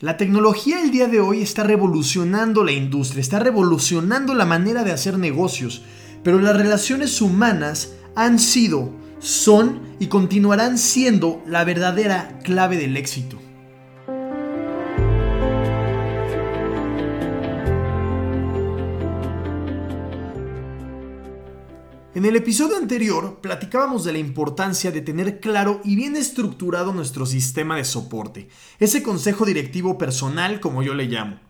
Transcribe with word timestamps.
La 0.00 0.16
tecnología 0.16 0.82
el 0.82 0.90
día 0.90 1.08
de 1.08 1.20
hoy 1.20 1.42
está 1.42 1.62
revolucionando 1.62 2.64
la 2.64 2.72
industria, 2.72 3.20
está 3.20 3.38
revolucionando 3.38 4.34
la 4.34 4.46
manera 4.46 4.82
de 4.82 4.92
hacer 4.92 5.18
negocios, 5.18 5.82
pero 6.24 6.40
las 6.40 6.56
relaciones 6.56 7.20
humanas 7.20 7.92
han 8.16 8.38
sido, 8.38 8.94
son 9.18 9.82
y 9.98 10.06
continuarán 10.06 10.78
siendo 10.78 11.42
la 11.46 11.64
verdadera 11.64 12.38
clave 12.42 12.78
del 12.78 12.96
éxito. 12.96 13.38
En 22.20 22.26
el 22.26 22.36
episodio 22.36 22.76
anterior 22.76 23.40
platicábamos 23.40 24.04
de 24.04 24.12
la 24.12 24.18
importancia 24.18 24.90
de 24.90 25.00
tener 25.00 25.40
claro 25.40 25.80
y 25.84 25.96
bien 25.96 26.16
estructurado 26.16 26.92
nuestro 26.92 27.24
sistema 27.24 27.76
de 27.76 27.84
soporte, 27.86 28.50
ese 28.78 29.02
consejo 29.02 29.46
directivo 29.46 29.96
personal 29.96 30.60
como 30.60 30.82
yo 30.82 30.92
le 30.92 31.06
llamo. 31.06 31.40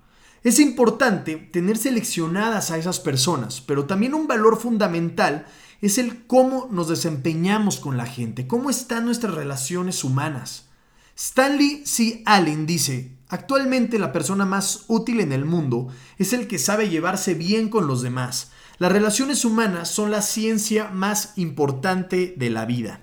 Es 0.44 0.60
importante 0.60 1.34
tener 1.34 1.76
seleccionadas 1.76 2.70
a 2.70 2.78
esas 2.78 3.00
personas, 3.00 3.60
pero 3.60 3.86
también 3.86 4.14
un 4.14 4.28
valor 4.28 4.60
fundamental 4.60 5.44
es 5.80 5.98
el 5.98 6.24
cómo 6.28 6.68
nos 6.70 6.88
desempeñamos 6.88 7.80
con 7.80 7.96
la 7.96 8.06
gente, 8.06 8.46
cómo 8.46 8.70
están 8.70 9.06
nuestras 9.06 9.34
relaciones 9.34 10.04
humanas. 10.04 10.68
Stanley 11.16 11.82
C. 11.84 12.22
Allen 12.26 12.66
dice, 12.66 13.16
actualmente 13.28 13.98
la 13.98 14.12
persona 14.12 14.46
más 14.46 14.84
útil 14.86 15.18
en 15.18 15.32
el 15.32 15.44
mundo 15.44 15.88
es 16.16 16.32
el 16.32 16.46
que 16.46 16.60
sabe 16.60 16.88
llevarse 16.88 17.34
bien 17.34 17.68
con 17.68 17.88
los 17.88 18.02
demás, 18.02 18.52
las 18.80 18.90
relaciones 18.90 19.44
humanas 19.44 19.90
son 19.90 20.10
la 20.10 20.22
ciencia 20.22 20.88
más 20.88 21.34
importante 21.36 22.32
de 22.38 22.48
la 22.48 22.64
vida. 22.64 23.02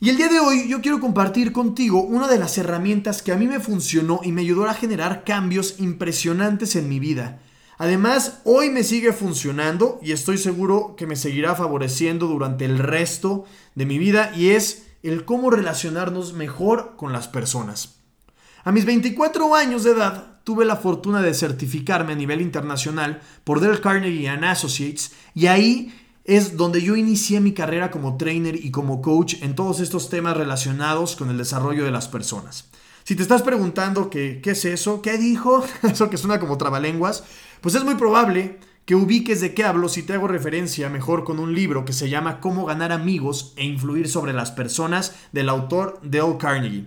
Y 0.00 0.08
el 0.08 0.16
día 0.16 0.28
de 0.28 0.40
hoy 0.40 0.68
yo 0.70 0.80
quiero 0.80 1.00
compartir 1.00 1.52
contigo 1.52 2.02
una 2.02 2.28
de 2.28 2.38
las 2.38 2.56
herramientas 2.56 3.20
que 3.20 3.30
a 3.30 3.36
mí 3.36 3.46
me 3.46 3.60
funcionó 3.60 4.20
y 4.24 4.32
me 4.32 4.40
ayudó 4.40 4.64
a 4.64 4.72
generar 4.72 5.22
cambios 5.24 5.80
impresionantes 5.80 6.76
en 6.76 6.88
mi 6.88 6.98
vida. 6.98 7.40
Además, 7.76 8.40
hoy 8.44 8.70
me 8.70 8.82
sigue 8.82 9.12
funcionando 9.12 10.00
y 10.02 10.12
estoy 10.12 10.38
seguro 10.38 10.94
que 10.96 11.06
me 11.06 11.16
seguirá 11.16 11.54
favoreciendo 11.54 12.26
durante 12.26 12.64
el 12.64 12.78
resto 12.78 13.44
de 13.74 13.84
mi 13.84 13.98
vida 13.98 14.32
y 14.34 14.48
es 14.48 14.86
el 15.02 15.26
cómo 15.26 15.50
relacionarnos 15.50 16.32
mejor 16.32 16.96
con 16.96 17.12
las 17.12 17.28
personas. 17.28 17.96
A 18.64 18.72
mis 18.72 18.86
24 18.86 19.54
años 19.54 19.84
de 19.84 19.90
edad, 19.90 20.29
tuve 20.44 20.64
la 20.64 20.76
fortuna 20.76 21.22
de 21.22 21.34
certificarme 21.34 22.12
a 22.12 22.16
nivel 22.16 22.40
internacional 22.40 23.20
por 23.44 23.60
Dale 23.60 23.80
Carnegie 23.80 24.28
and 24.28 24.44
Associates 24.44 25.12
y 25.34 25.46
ahí 25.46 25.94
es 26.24 26.56
donde 26.56 26.82
yo 26.82 26.96
inicié 26.96 27.40
mi 27.40 27.52
carrera 27.52 27.90
como 27.90 28.16
trainer 28.16 28.54
y 28.56 28.70
como 28.70 29.02
coach 29.02 29.36
en 29.42 29.54
todos 29.54 29.80
estos 29.80 30.10
temas 30.10 30.36
relacionados 30.36 31.16
con 31.16 31.30
el 31.30 31.38
desarrollo 31.38 31.84
de 31.84 31.90
las 31.90 32.08
personas. 32.08 32.70
Si 33.04 33.16
te 33.16 33.22
estás 33.22 33.42
preguntando 33.42 34.10
qué 34.10 34.40
es 34.44 34.64
eso, 34.64 35.02
qué 35.02 35.18
dijo, 35.18 35.64
eso 35.82 36.10
que 36.10 36.16
suena 36.16 36.38
como 36.38 36.58
trabalenguas, 36.58 37.24
pues 37.60 37.74
es 37.74 37.84
muy 37.84 37.94
probable 37.94 38.58
que 38.84 38.94
ubiques 38.96 39.40
de 39.40 39.54
qué 39.54 39.64
hablo 39.64 39.88
si 39.88 40.02
te 40.02 40.14
hago 40.14 40.26
referencia 40.26 40.88
mejor 40.88 41.24
con 41.24 41.38
un 41.38 41.54
libro 41.54 41.84
que 41.84 41.92
se 41.92 42.08
llama 42.08 42.40
Cómo 42.40 42.64
ganar 42.64 42.92
amigos 42.92 43.54
e 43.56 43.64
influir 43.64 44.08
sobre 44.08 44.32
las 44.32 44.50
personas 44.50 45.14
del 45.32 45.48
autor 45.48 46.00
Dale 46.02 46.38
Carnegie. 46.38 46.86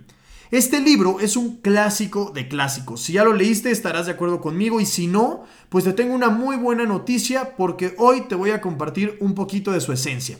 Este 0.54 0.80
libro 0.80 1.18
es 1.18 1.36
un 1.36 1.56
clásico 1.56 2.30
de 2.32 2.46
clásicos. 2.46 3.00
Si 3.00 3.14
ya 3.14 3.24
lo 3.24 3.32
leíste 3.32 3.72
estarás 3.72 4.06
de 4.06 4.12
acuerdo 4.12 4.40
conmigo 4.40 4.80
y 4.80 4.86
si 4.86 5.08
no, 5.08 5.42
pues 5.68 5.82
te 5.82 5.92
tengo 5.92 6.14
una 6.14 6.28
muy 6.28 6.56
buena 6.56 6.84
noticia 6.84 7.56
porque 7.56 7.96
hoy 7.98 8.28
te 8.28 8.36
voy 8.36 8.50
a 8.52 8.60
compartir 8.60 9.18
un 9.18 9.34
poquito 9.34 9.72
de 9.72 9.80
su 9.80 9.92
esencia. 9.92 10.38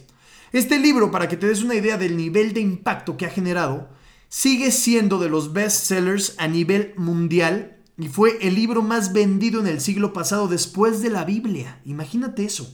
Este 0.53 0.79
libro, 0.79 1.11
para 1.11 1.27
que 1.27 1.37
te 1.37 1.49
des 1.49 1.65
una 1.65 1.75
idea 1.75 1.99
del 1.99 2.17
nivel 2.17 2.55
de 2.55 2.61
impacto 2.61 3.17
que 3.17 3.27
ha 3.27 3.29
generado, 3.29 3.89
sigue 4.29 4.71
siendo 4.71 5.19
de 5.19 5.31
los 5.31 5.53
best 5.53 5.85
sellers 5.85 6.37
a 6.39 6.47
nivel 6.47 6.95
mundial 6.97 7.79
y 7.99 8.07
fue 8.07 8.39
el 8.41 8.55
libro 8.55 8.83
más 8.83 9.13
vendido 9.13 9.59
en 9.59 9.67
el 9.67 9.81
siglo 9.81 10.13
pasado 10.13 10.47
después 10.47 11.03
de 11.03 11.11
la 11.11 11.25
Biblia. 11.25 11.81
Imagínate 11.85 12.45
eso. 12.45 12.73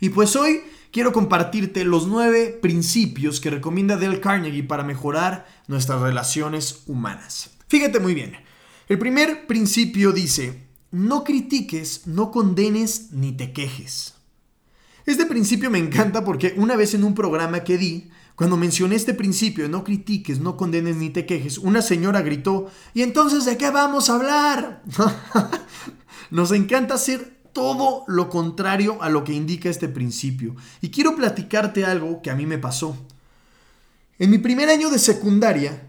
Y 0.00 0.08
pues 0.08 0.34
hoy 0.34 0.62
quiero 0.96 1.12
compartirte 1.12 1.84
los 1.84 2.06
nueve 2.06 2.58
principios 2.62 3.38
que 3.38 3.50
recomienda 3.50 3.98
Dale 3.98 4.18
Carnegie 4.18 4.62
para 4.62 4.82
mejorar 4.82 5.46
nuestras 5.68 6.00
relaciones 6.00 6.84
humanas. 6.86 7.50
Fíjate 7.68 8.00
muy 8.00 8.14
bien. 8.14 8.32
El 8.88 8.98
primer 8.98 9.46
principio 9.46 10.12
dice, 10.12 10.68
no 10.90 11.22
critiques, 11.22 12.06
no 12.06 12.30
condenes 12.30 13.12
ni 13.12 13.32
te 13.32 13.52
quejes. 13.52 14.14
Este 15.04 15.26
principio 15.26 15.70
me 15.70 15.78
encanta 15.78 16.24
porque 16.24 16.54
una 16.56 16.76
vez 16.76 16.94
en 16.94 17.04
un 17.04 17.14
programa 17.14 17.62
que 17.62 17.76
di, 17.76 18.10
cuando 18.34 18.56
mencioné 18.56 18.96
este 18.96 19.12
principio, 19.12 19.68
no 19.68 19.84
critiques, 19.84 20.40
no 20.40 20.56
condenes 20.56 20.96
ni 20.96 21.10
te 21.10 21.26
quejes, 21.26 21.58
una 21.58 21.82
señora 21.82 22.22
gritó, 22.22 22.70
¿y 22.94 23.02
entonces 23.02 23.44
de 23.44 23.58
qué 23.58 23.68
vamos 23.70 24.08
a 24.08 24.14
hablar? 24.14 24.82
Nos 26.30 26.52
encanta 26.52 26.94
hacer 26.94 27.35
todo 27.56 28.04
lo 28.06 28.28
contrario 28.28 29.02
a 29.02 29.08
lo 29.08 29.24
que 29.24 29.32
indica 29.32 29.70
este 29.70 29.88
principio. 29.88 30.54
Y 30.82 30.90
quiero 30.90 31.16
platicarte 31.16 31.86
algo 31.86 32.20
que 32.20 32.30
a 32.30 32.34
mí 32.34 32.44
me 32.44 32.58
pasó. 32.58 32.98
En 34.18 34.28
mi 34.28 34.36
primer 34.36 34.68
año 34.68 34.90
de 34.90 34.98
secundaria, 34.98 35.88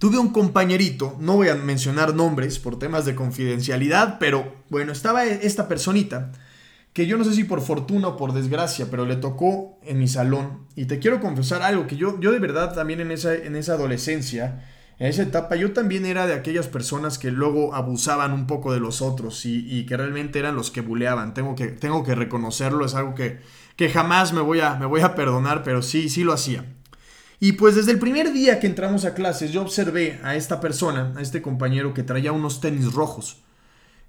tuve 0.00 0.18
un 0.18 0.30
compañerito, 0.30 1.16
no 1.20 1.36
voy 1.36 1.46
a 1.46 1.54
mencionar 1.54 2.12
nombres 2.12 2.58
por 2.58 2.76
temas 2.76 3.04
de 3.04 3.14
confidencialidad, 3.14 4.18
pero 4.18 4.56
bueno, 4.68 4.90
estaba 4.90 5.24
esta 5.24 5.68
personita 5.68 6.32
que 6.92 7.06
yo 7.06 7.16
no 7.16 7.22
sé 7.22 7.34
si 7.34 7.44
por 7.44 7.60
fortuna 7.60 8.08
o 8.08 8.16
por 8.16 8.32
desgracia, 8.32 8.88
pero 8.90 9.06
le 9.06 9.14
tocó 9.14 9.78
en 9.84 9.96
mi 9.96 10.08
salón. 10.08 10.66
Y 10.74 10.86
te 10.86 10.98
quiero 10.98 11.20
confesar 11.20 11.62
algo, 11.62 11.86
que 11.86 11.94
yo, 11.94 12.18
yo 12.18 12.32
de 12.32 12.40
verdad 12.40 12.74
también 12.74 12.98
en 12.98 13.12
esa, 13.12 13.32
en 13.32 13.54
esa 13.54 13.74
adolescencia, 13.74 14.66
en 15.00 15.06
esa 15.06 15.22
etapa 15.22 15.56
yo 15.56 15.72
también 15.72 16.04
era 16.04 16.26
de 16.26 16.34
aquellas 16.34 16.68
personas 16.68 17.18
que 17.18 17.30
luego 17.30 17.74
abusaban 17.74 18.34
un 18.34 18.46
poco 18.46 18.74
de 18.74 18.80
los 18.80 19.00
otros 19.00 19.46
y, 19.46 19.86
que 19.86 19.96
realmente 19.96 20.38
eran 20.38 20.54
los 20.54 20.70
que 20.70 20.82
buleaban. 20.82 21.32
Tengo 21.32 21.54
que, 21.54 21.68
tengo 21.68 22.04
que 22.04 22.14
reconocerlo, 22.14 22.84
es 22.84 22.94
algo 22.94 23.14
que, 23.14 23.40
que 23.76 23.88
jamás 23.88 24.34
me 24.34 24.42
voy, 24.42 24.60
a, 24.60 24.74
me 24.74 24.84
voy 24.84 25.00
a 25.00 25.14
perdonar, 25.14 25.62
pero 25.62 25.80
sí, 25.80 26.10
sí 26.10 26.22
lo 26.22 26.34
hacía. 26.34 26.66
Y 27.40 27.52
pues 27.52 27.76
desde 27.76 27.92
el 27.92 27.98
primer 27.98 28.34
día 28.34 28.60
que 28.60 28.66
entramos 28.66 29.06
a 29.06 29.14
clases 29.14 29.52
yo 29.52 29.62
observé 29.62 30.20
a 30.22 30.36
esta 30.36 30.60
persona, 30.60 31.14
a 31.16 31.22
este 31.22 31.40
compañero 31.40 31.94
que 31.94 32.02
traía 32.02 32.32
unos 32.32 32.60
tenis 32.60 32.92
rojos. 32.92 33.38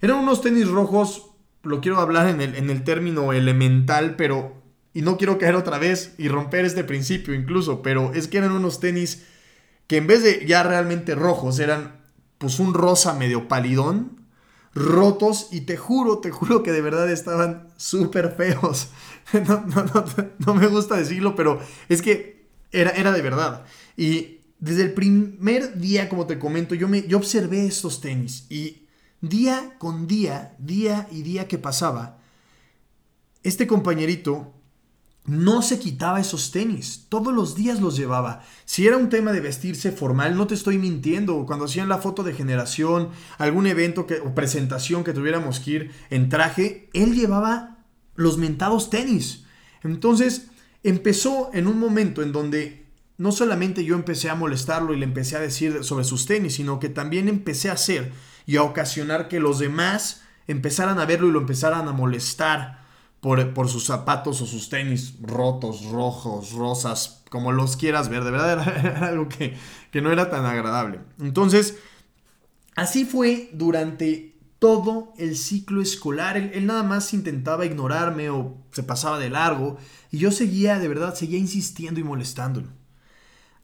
Eran 0.02 0.18
unos 0.18 0.42
tenis 0.42 0.68
rojos, 0.68 1.28
lo 1.64 1.80
quiero 1.80 2.02
hablar 2.02 2.28
en 2.28 2.42
el, 2.42 2.56
en 2.56 2.70
el 2.70 2.84
término 2.84 3.32
elemental, 3.32 4.16
pero... 4.18 4.60
Y 4.94 5.04
no 5.04 5.16
quiero 5.16 5.38
caer 5.38 5.56
otra 5.56 5.78
vez 5.78 6.16
y 6.18 6.28
romper 6.28 6.66
este 6.66 6.84
principio 6.84 7.34
incluso, 7.34 7.82
pero 7.82 8.12
es 8.14 8.28
que 8.28 8.40
eran 8.40 8.52
unos 8.52 8.82
tenis 8.82 9.24
que 9.92 9.98
en 9.98 10.08
vez 10.08 10.24
de 10.24 10.46
ya 10.46 10.64
realmente 10.64 11.16
rojos 11.16 11.60
eran 11.60 12.00
pues 12.38 12.60
un 12.60 12.74
rosa 12.74 13.14
medio 13.14 13.50
palidón, 13.50 14.22
rotos 14.74 15.50
y 15.52 15.62
te 15.62 15.76
juro, 15.76 16.20
te 16.20 16.32
juro 16.32 16.64
que 16.64 16.72
de 16.72 16.80
verdad 16.80 17.12
estaban 17.12 17.68
súper 17.76 18.34
feos. 18.38 18.88
No, 20.46 20.56
me 20.56 20.68
gusta 20.68 20.96
decirlo, 20.96 21.36
pero 21.36 21.60
es 21.90 22.02
que 22.02 22.48
era, 22.72 22.92
era 22.92 23.12
de 23.12 23.22
verdad. 23.22 23.66
Y 23.98 24.40
desde 24.60 24.84
el 24.84 24.94
primer 24.94 25.78
día, 25.78 26.08
como 26.08 26.26
te 26.26 26.40
comento, 26.40 26.74
yo, 26.74 26.88
me, 26.88 27.06
yo 27.06 27.18
observé 27.18 27.66
estos 27.66 28.00
tenis 28.00 28.46
y 28.50 28.88
día 29.20 29.76
con 29.78 30.08
día, 30.08 30.56
día 30.58 31.10
y 31.12 31.22
día 31.22 31.50
que 31.50 31.58
pasaba, 31.58 32.18
este 33.44 33.68
compañerito 33.68 34.54
no 35.26 35.62
se 35.62 35.78
quitaba 35.80 36.20
esos 36.20 36.52
tenis, 36.52 37.06
todos 37.08 37.34
los 37.34 37.56
días 37.56 37.80
los 37.80 37.96
llevaba. 37.96 38.44
Si 38.66 38.88
era 38.88 38.98
un 38.98 39.10
tema 39.10 39.32
de 39.32 39.40
vestirse 39.40 39.92
formal, 39.92 40.36
no 40.36 40.48
te 40.48 40.56
estoy 40.56 40.80
mintiendo, 40.80 41.46
cuando 41.46 41.66
hacían 41.66 41.90
la 41.90 42.00
foto 42.00 42.24
de 42.24 42.34
generación, 42.34 43.10
algún 43.38 43.68
evento 43.68 44.08
que, 44.08 44.16
o 44.16 44.34
presentación 44.34 45.04
que 45.04 45.14
tuviéramos 45.14 45.60
que 45.60 45.72
ir 45.72 45.92
en 46.10 46.30
traje, 46.30 46.90
él 46.94 47.14
llevaba 47.14 47.78
los 48.16 48.38
mentados 48.38 48.90
tenis. 48.90 49.46
Entonces 49.84 50.48
empezó 50.84 51.52
en 51.54 51.68
un 51.68 51.80
momento 51.80 52.24
en 52.24 52.32
donde 52.32 52.88
no 53.18 53.32
solamente 53.32 53.86
yo 53.86 53.94
empecé 53.94 54.32
a 54.32 54.36
molestarlo 54.36 54.94
y 54.94 54.98
le 54.98 55.06
empecé 55.06 55.36
a 55.36 55.42
decir 55.42 55.84
sobre 55.84 56.04
sus 56.04 56.26
tenis, 56.26 56.56
sino 56.56 56.80
que 56.80 56.90
también 56.90 57.30
empecé 57.30 57.70
a 57.70 57.74
hacer 57.74 58.12
y 58.48 58.58
a 58.58 58.64
ocasionar 58.64 59.28
que 59.28 59.40
los 59.40 59.60
demás 59.60 60.24
empezaran 60.48 60.98
a 60.98 61.06
verlo 61.06 61.28
y 61.28 61.32
lo 61.32 61.40
empezaran 61.40 61.88
a 61.88 61.92
molestar 61.92 62.81
por, 63.22 63.70
sus 63.70 63.86
zapatos 63.86 64.42
o 64.42 64.48
sus 64.48 64.70
tenis 64.70 65.14
rotos, 65.22 65.86
rojos, 65.86 66.54
rosas, 66.54 67.24
como 67.30 67.52
los 67.52 67.78
quieras 67.78 68.10
ver. 68.10 68.24
De 68.24 68.32
verdad 68.32 68.68
era, 68.86 69.08
algo 69.08 69.30
que, 69.30 69.56
no 70.02 70.12
era 70.12 70.30
tan 70.30 70.46
agradable. 70.46 71.00
Entonces, 71.20 71.78
así 72.76 73.06
fue 73.06 73.50
durante 73.54 74.36
todo 74.58 75.14
el 75.18 75.38
ciclo 75.38 75.82
escolar. 75.82 76.36
Él, 76.36 76.66
nada 76.66 76.82
más 76.82 77.14
intentaba 77.14 77.66
ignorarme 77.66 78.32
o 78.32 78.58
se 78.72 78.82
pasaba 78.82 79.20
de 79.20 79.30
largo. 79.30 79.78
Y 80.10 80.18
yo 80.18 80.32
seguía, 80.32 80.80
de 80.80 80.88
verdad, 80.88 81.14
seguía 81.14 81.38
insistiendo 81.38 82.00
y 82.00 82.04
molestándolo. 82.04 82.70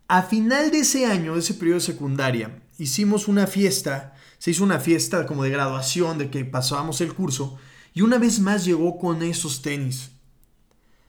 A 0.07 0.21
final 0.21 0.69
de 0.69 0.79
ese 0.79 1.07
año, 1.07 1.33
de 1.33 1.39
ese 1.39 1.55
periodo 1.55 1.79
de 1.79 1.85
secundaria, 1.85 2.61
hicimos 2.77 3.27
una 3.27 3.47
fiesta. 3.47 4.13
Se 4.37 4.51
hizo 4.51 4.63
una 4.63 4.79
fiesta 4.79 5.25
como 5.25 5.43
de 5.43 5.49
graduación, 5.49 6.19
de 6.19 6.29
que 6.29 6.45
pasábamos 6.45 7.01
el 7.01 7.13
curso. 7.15 7.57
Y 7.97 8.01
una 8.01 8.19
vez 8.19 8.39
más 8.39 8.63
llegó 8.63 8.99
con 8.99 9.23
esos 9.23 9.63
tenis. 9.63 10.11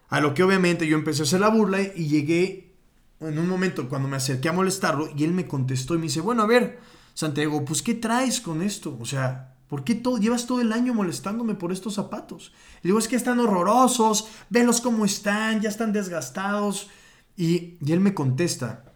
A 0.08 0.20
lo 0.20 0.32
que 0.32 0.42
obviamente 0.42 0.86
yo 0.86 0.96
empecé 0.96 1.20
a 1.20 1.24
hacer 1.24 1.40
la 1.40 1.50
burla 1.50 1.82
y 1.82 2.08
llegué 2.08 2.72
en 3.20 3.38
un 3.38 3.46
momento 3.46 3.90
cuando 3.90 4.08
me 4.08 4.16
acerqué 4.16 4.48
a 4.48 4.54
molestarlo 4.54 5.10
y 5.14 5.24
él 5.24 5.34
me 5.34 5.46
contestó 5.46 5.94
y 5.94 5.98
me 5.98 6.04
dice, 6.04 6.22
bueno, 6.22 6.44
a 6.44 6.46
ver, 6.46 6.80
Santiago, 7.12 7.62
pues 7.66 7.82
¿qué 7.82 7.92
traes 7.92 8.40
con 8.40 8.62
esto? 8.62 8.96
O 8.98 9.04
sea, 9.04 9.54
¿por 9.68 9.84
qué 9.84 9.96
todo, 9.96 10.16
llevas 10.16 10.46
todo 10.46 10.62
el 10.62 10.72
año 10.72 10.94
molestándome 10.94 11.54
por 11.56 11.72
estos 11.72 11.92
zapatos? 11.92 12.54
Y 12.82 12.88
digo, 12.88 12.98
es 12.98 13.06
que 13.06 13.16
están 13.16 13.38
horrorosos, 13.38 14.28
velos 14.48 14.80
cómo 14.80 15.04
están, 15.04 15.60
ya 15.60 15.68
están 15.68 15.92
desgastados. 15.92 16.88
Y, 17.36 17.76
él 17.86 18.00
me 18.00 18.14
contesta, 18.14 18.94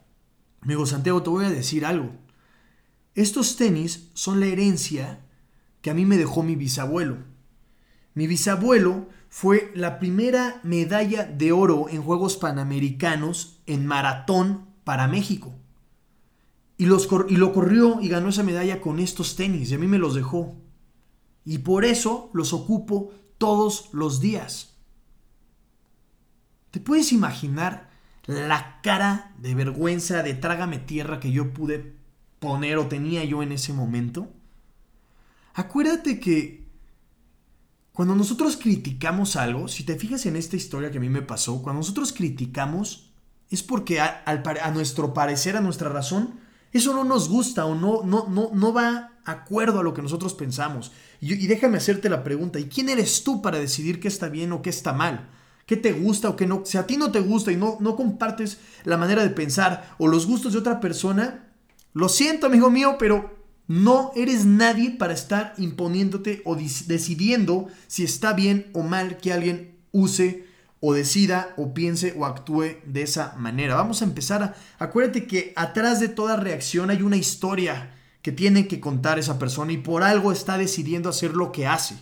me 0.62 0.86
Santiago, 0.86 1.22
te 1.22 1.28
voy 1.28 1.44
a 1.44 1.50
decir 1.50 1.84
algo. 1.84 2.10
Estos 3.14 3.56
tenis 3.56 4.08
son 4.14 4.40
la 4.40 4.46
herencia 4.46 5.20
que 5.82 5.90
a 5.90 5.94
mí 5.94 6.06
me 6.06 6.16
dejó 6.16 6.42
mi 6.42 6.56
bisabuelo. 6.56 7.31
Mi 8.14 8.26
bisabuelo 8.26 9.08
fue 9.28 9.72
la 9.74 9.98
primera 9.98 10.60
medalla 10.62 11.24
de 11.24 11.52
oro 11.52 11.88
en 11.88 12.02
Juegos 12.02 12.36
Panamericanos 12.36 13.60
en 13.66 13.86
maratón 13.86 14.66
para 14.84 15.08
México. 15.08 15.54
Y, 16.76 16.86
los, 16.86 17.08
y 17.28 17.36
lo 17.36 17.52
corrió 17.52 18.00
y 18.00 18.08
ganó 18.08 18.28
esa 18.28 18.42
medalla 18.42 18.80
con 18.80 18.98
estos 18.98 19.36
tenis 19.36 19.70
y 19.70 19.74
a 19.74 19.78
mí 19.78 19.86
me 19.86 19.98
los 19.98 20.14
dejó. 20.14 20.56
Y 21.44 21.58
por 21.58 21.84
eso 21.84 22.30
los 22.34 22.52
ocupo 22.52 23.12
todos 23.38 23.88
los 23.92 24.20
días. 24.20 24.76
¿Te 26.70 26.80
puedes 26.80 27.12
imaginar 27.12 27.90
la 28.26 28.80
cara 28.82 29.34
de 29.38 29.54
vergüenza, 29.54 30.22
de 30.22 30.34
trágame 30.34 30.78
tierra 30.78 31.20
que 31.20 31.32
yo 31.32 31.52
pude 31.52 31.94
poner 32.38 32.78
o 32.78 32.86
tenía 32.86 33.24
yo 33.24 33.42
en 33.42 33.52
ese 33.52 33.72
momento? 33.72 34.28
Acuérdate 35.54 36.18
que 36.18 36.61
cuando 37.92 38.14
nosotros 38.14 38.56
criticamos 38.56 39.36
algo, 39.36 39.68
si 39.68 39.84
te 39.84 39.96
fijas 39.96 40.24
en 40.26 40.36
esta 40.36 40.56
historia 40.56 40.90
que 40.90 40.98
a 40.98 41.00
mí 41.00 41.10
me 41.10 41.22
pasó, 41.22 41.62
cuando 41.62 41.80
nosotros 41.80 42.12
criticamos 42.12 43.10
es 43.50 43.62
porque 43.62 44.00
a, 44.00 44.24
nuestro 44.72 45.12
parecer, 45.12 45.56
a 45.56 45.60
nuestra 45.60 45.90
razón, 45.90 46.40
eso 46.72 46.94
no 46.94 47.04
nos 47.04 47.28
gusta 47.28 47.66
o 47.66 47.74
no, 47.74 48.02
no, 48.02 48.28
no, 48.28 48.50
no 48.54 48.72
va 48.72 49.12
acuerdo 49.26 49.80
a 49.80 49.82
lo 49.82 49.92
que 49.92 50.00
nosotros 50.00 50.32
pensamos. 50.32 50.90
Y, 51.20 51.34
y, 51.34 51.46
déjame 51.46 51.76
hacerte 51.76 52.08
la 52.08 52.24
pregunta, 52.24 52.58
¿y 52.58 52.64
quién 52.64 52.88
eres 52.88 53.24
tú 53.24 53.42
para 53.42 53.58
decidir 53.58 54.00
qué 54.00 54.08
está 54.08 54.30
bien 54.30 54.52
o 54.52 54.62
qué 54.62 54.70
está 54.70 54.94
mal? 54.94 55.28
¿Qué 55.66 55.76
te 55.76 55.92
gusta 55.92 56.30
o 56.30 56.36
qué 56.36 56.46
no? 56.46 56.62
Si 56.64 56.78
a 56.78 56.86
ti 56.86 56.96
no 56.96 57.12
te 57.12 57.20
gusta 57.20 57.52
y 57.52 57.56
no, 57.56 57.76
no 57.80 57.94
compartes 57.94 58.58
la 58.84 58.96
manera 58.96 59.22
de 59.22 59.30
pensar 59.30 59.94
o 59.98 60.08
los 60.08 60.26
gustos 60.26 60.54
de 60.54 60.58
otra 60.58 60.80
persona, 60.80 61.52
lo 61.92 62.08
siento, 62.08 62.46
amigo 62.46 62.70
mío, 62.70 62.96
pero 62.98 63.41
no 63.72 64.12
eres 64.14 64.44
nadie 64.44 64.90
para 64.90 65.14
estar 65.14 65.54
imponiéndote 65.56 66.42
o 66.44 66.56
decidiendo 66.56 67.68
si 67.86 68.04
está 68.04 68.34
bien 68.34 68.66
o 68.74 68.82
mal 68.82 69.16
que 69.16 69.32
alguien 69.32 69.78
use 69.92 70.44
o 70.80 70.92
decida 70.92 71.54
o 71.56 71.72
piense 71.72 72.12
o 72.18 72.26
actúe 72.26 72.82
de 72.84 73.00
esa 73.00 73.34
manera. 73.38 73.76
Vamos 73.76 74.02
a 74.02 74.04
empezar 74.04 74.42
a... 74.42 74.54
Acuérdate 74.78 75.26
que 75.26 75.54
atrás 75.56 76.00
de 76.00 76.08
toda 76.08 76.36
reacción 76.36 76.90
hay 76.90 77.00
una 77.00 77.16
historia 77.16 77.94
que 78.20 78.30
tiene 78.30 78.68
que 78.68 78.78
contar 78.78 79.18
esa 79.18 79.38
persona 79.38 79.72
y 79.72 79.78
por 79.78 80.02
algo 80.02 80.32
está 80.32 80.58
decidiendo 80.58 81.08
hacer 81.08 81.32
lo 81.32 81.50
que 81.50 81.66
hace. 81.66 81.96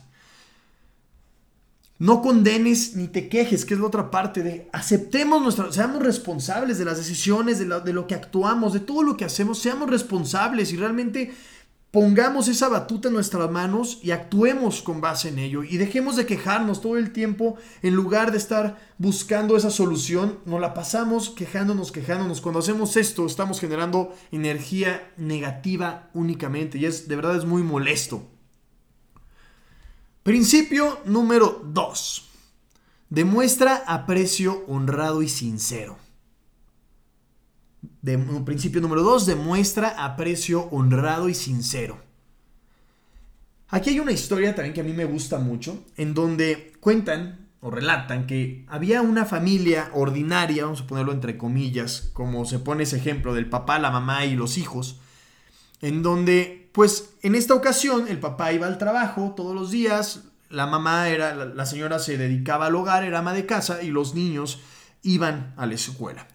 No 2.01 2.21
condenes 2.21 2.97
ni 2.97 3.07
te 3.07 3.29
quejes, 3.29 3.65
que 3.65 3.75
es 3.75 3.81
la 3.81 3.87
otra 3.87 4.11
parte 4.11 4.43
de 4.43 4.69
aceptemos 4.73 5.41
nuestra, 5.41 5.71
seamos 5.71 6.03
responsables 6.03 6.79
de 6.79 6.87
las 6.87 6.97
decisiones, 6.97 7.61
de 7.61 7.67
lo, 7.67 7.81
de 7.81 7.93
lo 7.93 8.09
que 8.09 8.17
actuamos, 8.17 8.73
de 8.73 8.81
todo 8.81 9.05
lo 9.05 9.17
que 9.17 9.27
hacemos, 9.27 9.59
seamos 9.61 9.89
responsables 9.89 10.73
y 10.73 10.77
realmente 10.79 11.33
pongamos 11.91 12.49
esa 12.49 12.69
batuta 12.69 13.09
en 13.09 13.15
nuestras 13.15 13.51
manos 13.51 13.99
y 14.03 14.13
actuemos 14.13 14.83
con 14.83 15.01
base 15.01 15.29
en 15.29 15.39
ello 15.39 15.65
y 15.65 15.77
dejemos 15.77 16.17
de 16.17 16.27
quejarnos 16.27 16.81
todo 16.81 16.97
el 16.97 17.13
tiempo 17.13 17.57
en 17.83 17.95
lugar 17.95 18.31
de 18.31 18.39
estar 18.39 18.79
buscando 18.99 19.57
esa 19.57 19.71
solución, 19.71 20.39
nos 20.45 20.61
la 20.61 20.75
pasamos 20.75 21.31
quejándonos, 21.31 21.91
quejándonos. 21.91 22.41
Cuando 22.41 22.61
hacemos 22.61 22.97
esto 22.97 23.27
estamos 23.27 23.61
generando 23.61 24.15
energía 24.31 25.13
negativa 25.17 26.11
únicamente 26.15 26.79
y 26.79 26.87
es 26.87 27.09
de 27.09 27.17
verdad 27.17 27.37
es 27.37 27.45
muy 27.45 27.63
molesto. 27.63 28.23
Principio 30.23 31.01
número 31.07 31.63
2. 31.65 32.29
Demuestra 33.09 33.83
aprecio 33.87 34.65
honrado 34.69 35.23
y 35.23 35.29
sincero. 35.29 36.10
De, 38.03 38.19
principio 38.45 38.81
número 38.81 39.03
2, 39.03 39.27
demuestra 39.27 40.05
aprecio 40.05 40.69
honrado 40.71 41.29
y 41.29 41.35
sincero. 41.35 41.99
Aquí 43.69 43.91
hay 43.91 44.01
una 44.01 44.13
historia 44.13 44.55
también 44.55 44.75
que 44.75 44.81
a 44.81 44.85
mí 44.85 44.93
me 44.93 45.05
gusta 45.05 45.39
mucho, 45.39 45.85
en 45.97 46.13
donde 46.13 46.73
cuentan 46.81 47.49
o 47.61 47.71
relatan 47.71 48.27
que 48.27 48.65
había 48.69 49.03
una 49.03 49.27
familia 49.27 49.91
ordinaria, 49.95 50.65
vamos 50.65 50.81
a 50.81 50.87
ponerlo 50.87 51.13
entre 51.13 51.37
comillas, 51.37 52.11
como 52.13 52.45
se 52.47 52.59
pone 52.59 52.85
ese 52.85 52.97
ejemplo 52.97 53.35
del 53.35 53.49
papá, 53.49 53.79
la 53.79 53.91
mamá 53.91 54.25
y 54.25 54.35
los 54.35 54.59
hijos, 54.59 54.99
en 55.81 56.03
donde, 56.03 56.71
pues, 56.73 57.11
en 57.23 57.35
esta 57.35 57.55
ocasión 57.55 58.09
el 58.09 58.19
papá 58.19 58.53
iba 58.53 58.67
al 58.67 58.79
trabajo 58.79 59.35
todos 59.37 59.55
los 59.55 59.71
días, 59.71 60.25
la 60.49 60.67
mamá 60.67 61.09
era, 61.09 61.35
la 61.35 61.67
señora 61.67 61.99
se 61.99 62.19
dedicaba 62.19 62.67
al 62.67 62.75
hogar, 62.75 63.05
era 63.05 63.21
ama 63.21 63.33
de 63.35 63.47
casa 63.47 63.83
y 63.83 63.91
los 63.91 64.15
niños 64.15 64.61
iban 65.03 65.55
a 65.57 65.67
la 65.67 65.75
escuela. 65.75 66.27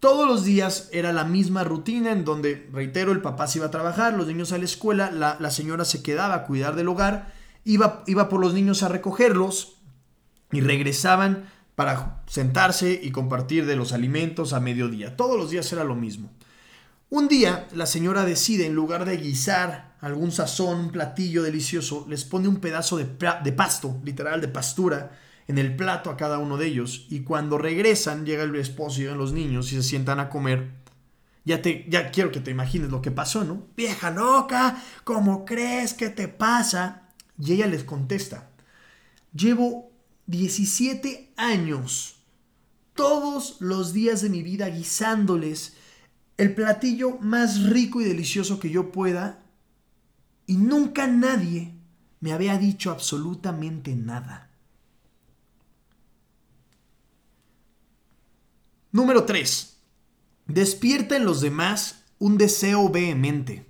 Todos 0.00 0.28
los 0.28 0.44
días 0.44 0.88
era 0.92 1.12
la 1.12 1.24
misma 1.24 1.64
rutina 1.64 2.12
en 2.12 2.24
donde, 2.24 2.68
reitero, 2.72 3.10
el 3.10 3.20
papá 3.20 3.48
se 3.48 3.58
iba 3.58 3.66
a 3.66 3.72
trabajar, 3.72 4.14
los 4.14 4.28
niños 4.28 4.52
a 4.52 4.58
la 4.58 4.64
escuela, 4.64 5.10
la, 5.10 5.50
señora 5.50 5.84
se 5.84 6.02
quedaba 6.02 6.34
a 6.34 6.44
cuidar 6.44 6.76
del 6.76 6.88
hogar, 6.88 7.34
iba, 7.64 8.04
iba 8.06 8.28
por 8.28 8.40
los 8.40 8.54
niños 8.54 8.84
a 8.84 8.88
recogerlos 8.88 9.78
y 10.52 10.60
regresaban 10.60 11.50
para 11.74 12.22
sentarse 12.28 13.00
y 13.02 13.10
compartir 13.10 13.66
de 13.66 13.74
los 13.74 13.92
alimentos 13.92 14.52
a 14.52 14.60
mediodía. 14.60 15.16
Todos 15.16 15.36
los 15.36 15.50
días 15.50 15.72
era 15.72 15.82
lo 15.82 15.96
mismo. 15.96 16.30
Un 17.10 17.26
día 17.26 17.66
la 17.72 17.86
señora 17.86 18.24
decide, 18.24 18.66
en 18.66 18.74
lugar 18.74 19.04
de 19.04 19.16
guisar 19.16 19.96
algún 20.00 20.30
sazón, 20.30 20.78
un 20.78 20.90
platillo 20.90 21.42
delicioso, 21.42 22.06
les 22.08 22.24
pone 22.24 22.46
un 22.46 22.58
pedazo 22.58 22.98
de, 22.98 23.08
de 23.42 23.52
pasto, 23.52 24.00
literal 24.04 24.40
de 24.40 24.48
pastura, 24.48 25.18
en 25.48 25.58
el 25.58 25.74
plato 25.74 26.10
a 26.10 26.16
cada 26.16 26.38
uno 26.38 26.58
de 26.58 26.66
ellos 26.66 27.06
y 27.08 27.20
cuando 27.20 27.58
regresan 27.58 28.26
llega 28.26 28.44
el 28.44 28.54
esposo 28.54 29.00
y 29.00 29.04
llegan 29.04 29.18
los 29.18 29.32
niños 29.32 29.72
y 29.72 29.76
se 29.76 29.82
sientan 29.82 30.20
a 30.20 30.28
comer. 30.28 30.70
Ya, 31.44 31.62
te, 31.62 31.86
ya 31.88 32.10
quiero 32.10 32.30
que 32.30 32.40
te 32.40 32.50
imagines 32.50 32.90
lo 32.90 33.00
que 33.00 33.10
pasó, 33.10 33.42
¿no? 33.42 33.66
Vieja 33.74 34.10
loca, 34.10 34.82
¿cómo 35.04 35.46
crees 35.46 35.94
que 35.94 36.10
te 36.10 36.28
pasa? 36.28 37.08
Y 37.40 37.54
ella 37.54 37.66
les 37.66 37.84
contesta, 37.84 38.50
llevo 39.32 39.90
17 40.26 41.32
años, 41.36 42.16
todos 42.92 43.56
los 43.60 43.94
días 43.94 44.20
de 44.20 44.28
mi 44.28 44.42
vida 44.42 44.68
guisándoles 44.68 45.76
el 46.36 46.54
platillo 46.54 47.18
más 47.20 47.62
rico 47.62 48.00
y 48.00 48.04
delicioso 48.04 48.60
que 48.60 48.70
yo 48.70 48.92
pueda 48.92 49.42
y 50.46 50.56
nunca 50.56 51.06
nadie 51.06 51.74
me 52.20 52.32
había 52.32 52.58
dicho 52.58 52.90
absolutamente 52.90 53.94
nada. 53.94 54.47
Número 58.98 59.22
3. 59.22 59.76
Despierta 60.48 61.14
en 61.14 61.24
los 61.24 61.40
demás 61.40 62.02
un 62.18 62.36
deseo 62.36 62.88
vehemente. 62.88 63.64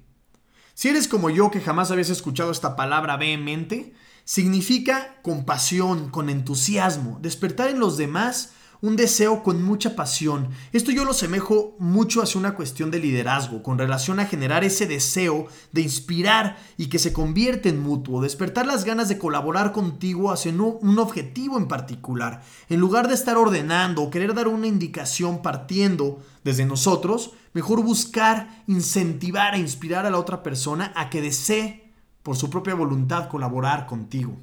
Si 0.72 0.88
eres 0.88 1.06
como 1.06 1.28
yo 1.28 1.50
que 1.50 1.60
jamás 1.60 1.90
habías 1.90 2.08
escuchado 2.08 2.50
esta 2.50 2.76
palabra 2.76 3.18
vehemente, 3.18 3.92
significa 4.24 5.20
compasión, 5.20 6.08
con 6.08 6.30
entusiasmo, 6.30 7.18
despertar 7.20 7.68
en 7.68 7.78
los 7.78 7.98
demás 7.98 8.54
un 8.80 8.96
deseo 8.96 9.42
con 9.42 9.62
mucha 9.62 9.96
pasión. 9.96 10.50
Esto 10.72 10.90
yo 10.92 11.04
lo 11.04 11.12
semejo 11.12 11.74
mucho 11.78 12.22
hacia 12.22 12.38
una 12.38 12.54
cuestión 12.54 12.90
de 12.90 13.00
liderazgo, 13.00 13.62
con 13.62 13.78
relación 13.78 14.20
a 14.20 14.26
generar 14.26 14.64
ese 14.64 14.86
deseo 14.86 15.48
de 15.72 15.80
inspirar 15.80 16.56
y 16.76 16.88
que 16.88 16.98
se 16.98 17.12
convierte 17.12 17.68
en 17.68 17.80
mutuo, 17.80 18.22
despertar 18.22 18.66
las 18.66 18.84
ganas 18.84 19.08
de 19.08 19.18
colaborar 19.18 19.72
contigo 19.72 20.30
hacia 20.30 20.52
un 20.52 20.98
objetivo 20.98 21.58
en 21.58 21.68
particular. 21.68 22.42
En 22.68 22.80
lugar 22.80 23.08
de 23.08 23.14
estar 23.14 23.36
ordenando 23.36 24.02
o 24.02 24.10
querer 24.10 24.34
dar 24.34 24.48
una 24.48 24.66
indicación 24.66 25.42
partiendo 25.42 26.22
desde 26.44 26.64
nosotros, 26.64 27.32
mejor 27.52 27.82
buscar 27.82 28.62
incentivar 28.66 29.54
e 29.54 29.58
inspirar 29.58 30.06
a 30.06 30.10
la 30.10 30.18
otra 30.18 30.42
persona 30.42 30.92
a 30.94 31.10
que 31.10 31.20
desee 31.20 31.92
por 32.22 32.36
su 32.36 32.50
propia 32.50 32.74
voluntad 32.74 33.28
colaborar 33.28 33.86
contigo. 33.86 34.36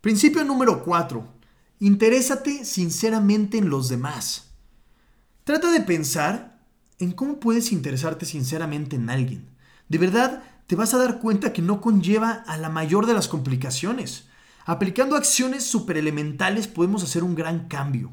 Principio 0.00 0.44
número 0.44 0.82
4 0.84 1.37
Interésate 1.80 2.64
sinceramente 2.64 3.58
en 3.58 3.70
los 3.70 3.88
demás. 3.88 4.50
Trata 5.44 5.70
de 5.70 5.80
pensar 5.80 6.60
en 6.98 7.12
cómo 7.12 7.38
puedes 7.38 7.72
interesarte 7.72 8.26
sinceramente 8.26 8.96
en 8.96 9.08
alguien. 9.08 9.48
De 9.88 9.98
verdad, 9.98 10.42
te 10.66 10.76
vas 10.76 10.92
a 10.92 10.98
dar 10.98 11.20
cuenta 11.20 11.52
que 11.52 11.62
no 11.62 11.80
conlleva 11.80 12.32
a 12.32 12.56
la 12.58 12.68
mayor 12.68 13.06
de 13.06 13.14
las 13.14 13.28
complicaciones. 13.28 14.24
Aplicando 14.66 15.16
acciones 15.16 15.64
superelementales 15.64 16.66
podemos 16.66 17.02
hacer 17.02 17.24
un 17.24 17.34
gran 17.34 17.68
cambio, 17.68 18.10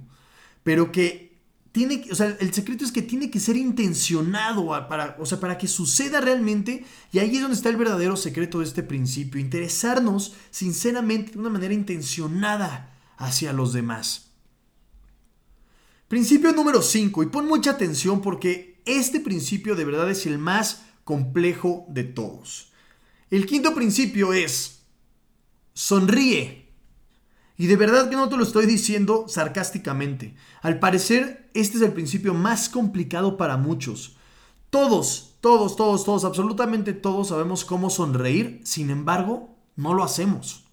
pero 0.63 0.91
que 0.91 1.36
tiene, 1.74 2.05
o 2.10 2.15
sea, 2.15 2.38
el 2.39 2.53
secreto 2.53 2.86
es 2.86 2.93
que 2.93 3.01
tiene 3.01 3.29
que 3.29 3.41
ser 3.41 3.57
intencionado 3.57 4.67
para, 4.88 5.17
o 5.19 5.25
sea, 5.25 5.41
para 5.41 5.57
que 5.57 5.67
suceda 5.67 6.22
realmente, 6.22 6.86
y 7.12 7.19
ahí 7.19 7.36
es 7.36 7.41
donde 7.41 7.57
está 7.57 7.67
el 7.67 7.75
verdadero 7.75 8.15
secreto 8.15 8.60
de 8.60 8.65
este 8.65 8.84
principio, 8.84 9.41
interesarnos 9.41 10.34
sinceramente 10.51 11.34
de 11.34 11.39
una 11.39 11.50
manera 11.50 11.74
intencionada 11.74 12.95
hacia 13.17 13.53
los 13.53 13.74
demás. 13.74 14.31
Principio 16.07 16.51
número 16.51 16.81
5, 16.81 17.24
y 17.24 17.25
pon 17.27 17.48
mucha 17.48 17.72
atención 17.72 18.22
porque 18.22 18.81
este 18.86 19.19
principio 19.19 19.75
de 19.75 19.86
verdad 19.86 20.10
es 20.10 20.25
el 20.25 20.38
más 20.38 20.84
complejo 21.03 21.86
de 21.89 22.03
todos. 22.03 22.72
El 23.31 23.45
quinto 23.45 23.74
principio 23.74 24.34
es, 24.34 24.84
sonríe. 25.74 26.65
Y 27.57 27.67
de 27.67 27.75
verdad 27.77 28.10
que 28.10 28.17
no 28.17 28.29
te 28.29 28.38
lo 28.38 28.43
estoy 28.43 28.65
diciendo 28.65 29.25
sarcásticamente. 29.27 30.36
Al 30.62 30.79
parecer, 30.79 31.50
este 31.53 31.77
es 31.77 31.84
el 31.84 31.93
principio 31.93 32.34
más 32.34 32.69
complicado 32.69 33.38
para 33.38 33.57
muchos. 33.57 34.17
Todos, 34.69 35.36
todos, 35.39 35.75
todos, 35.75 36.03
todos, 36.03 36.25
absolutamente 36.25 36.93
todos 36.93 37.29
sabemos 37.29 37.63
cómo 37.63 37.89
sonreír, 37.89 38.60
sin 38.63 38.89
embargo, 38.89 39.55
no 39.75 39.93
lo 39.93 40.03
hacemos. 40.03 40.65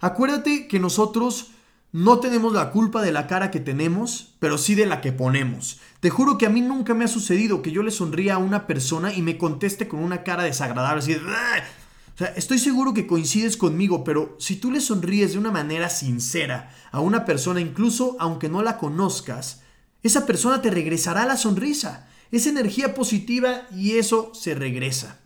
Acuérdate 0.00 0.68
que 0.68 0.78
nosotros 0.78 1.52
no 1.92 2.20
tenemos 2.20 2.54
la 2.54 2.70
culpa 2.70 3.02
de 3.02 3.12
la 3.12 3.26
cara 3.26 3.50
que 3.50 3.60
tenemos, 3.60 4.34
pero 4.38 4.56
sí 4.56 4.74
de 4.74 4.86
la 4.86 5.02
que 5.02 5.12
ponemos. 5.12 5.78
Te 6.00 6.08
juro 6.08 6.38
que 6.38 6.46
a 6.46 6.50
mí 6.50 6.62
nunca 6.62 6.94
me 6.94 7.04
ha 7.04 7.08
sucedido 7.08 7.60
que 7.60 7.70
yo 7.70 7.82
le 7.82 7.90
sonría 7.90 8.34
a 8.34 8.38
una 8.38 8.66
persona 8.66 9.12
y 9.12 9.20
me 9.20 9.36
conteste 9.36 9.88
con 9.88 10.00
una 10.00 10.22
cara 10.22 10.42
desagradable, 10.42 11.00
así 11.00 11.14
O 11.14 12.18
sea, 12.18 12.28
estoy 12.28 12.58
seguro 12.58 12.94
que 12.94 13.06
coincides 13.06 13.58
conmigo, 13.58 14.04
pero 14.04 14.36
si 14.38 14.56
tú 14.56 14.70
le 14.70 14.80
sonríes 14.80 15.32
de 15.32 15.38
una 15.38 15.50
manera 15.50 15.90
sincera 15.90 16.74
a 16.92 17.00
una 17.00 17.26
persona, 17.26 17.60
incluso 17.60 18.16
aunque 18.18 18.48
no 18.48 18.62
la 18.62 18.78
conozcas, 18.78 19.60
esa 20.02 20.24
persona 20.24 20.62
te 20.62 20.70
regresará 20.70 21.26
la 21.26 21.36
sonrisa. 21.36 22.08
Es 22.30 22.46
energía 22.46 22.94
positiva 22.94 23.66
y 23.70 23.98
eso 23.98 24.32
se 24.34 24.54
regresa. 24.54 25.20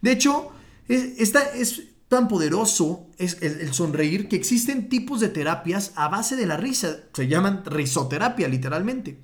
De 0.00 0.12
hecho, 0.12 0.52
esta 0.86 1.40
es 1.40 1.82
tan 2.14 2.28
poderoso 2.28 3.06
es 3.18 3.38
el, 3.42 3.74
sonreír 3.74 4.28
que 4.28 4.36
existen 4.36 4.88
tipos 4.88 5.18
de 5.20 5.28
terapias 5.28 5.92
a 5.96 6.08
base 6.08 6.36
de 6.36 6.46
la 6.46 6.56
risa. 6.56 7.00
Se 7.12 7.26
llaman 7.26 7.64
risoterapia, 7.66 8.46
literalmente. 8.46 9.18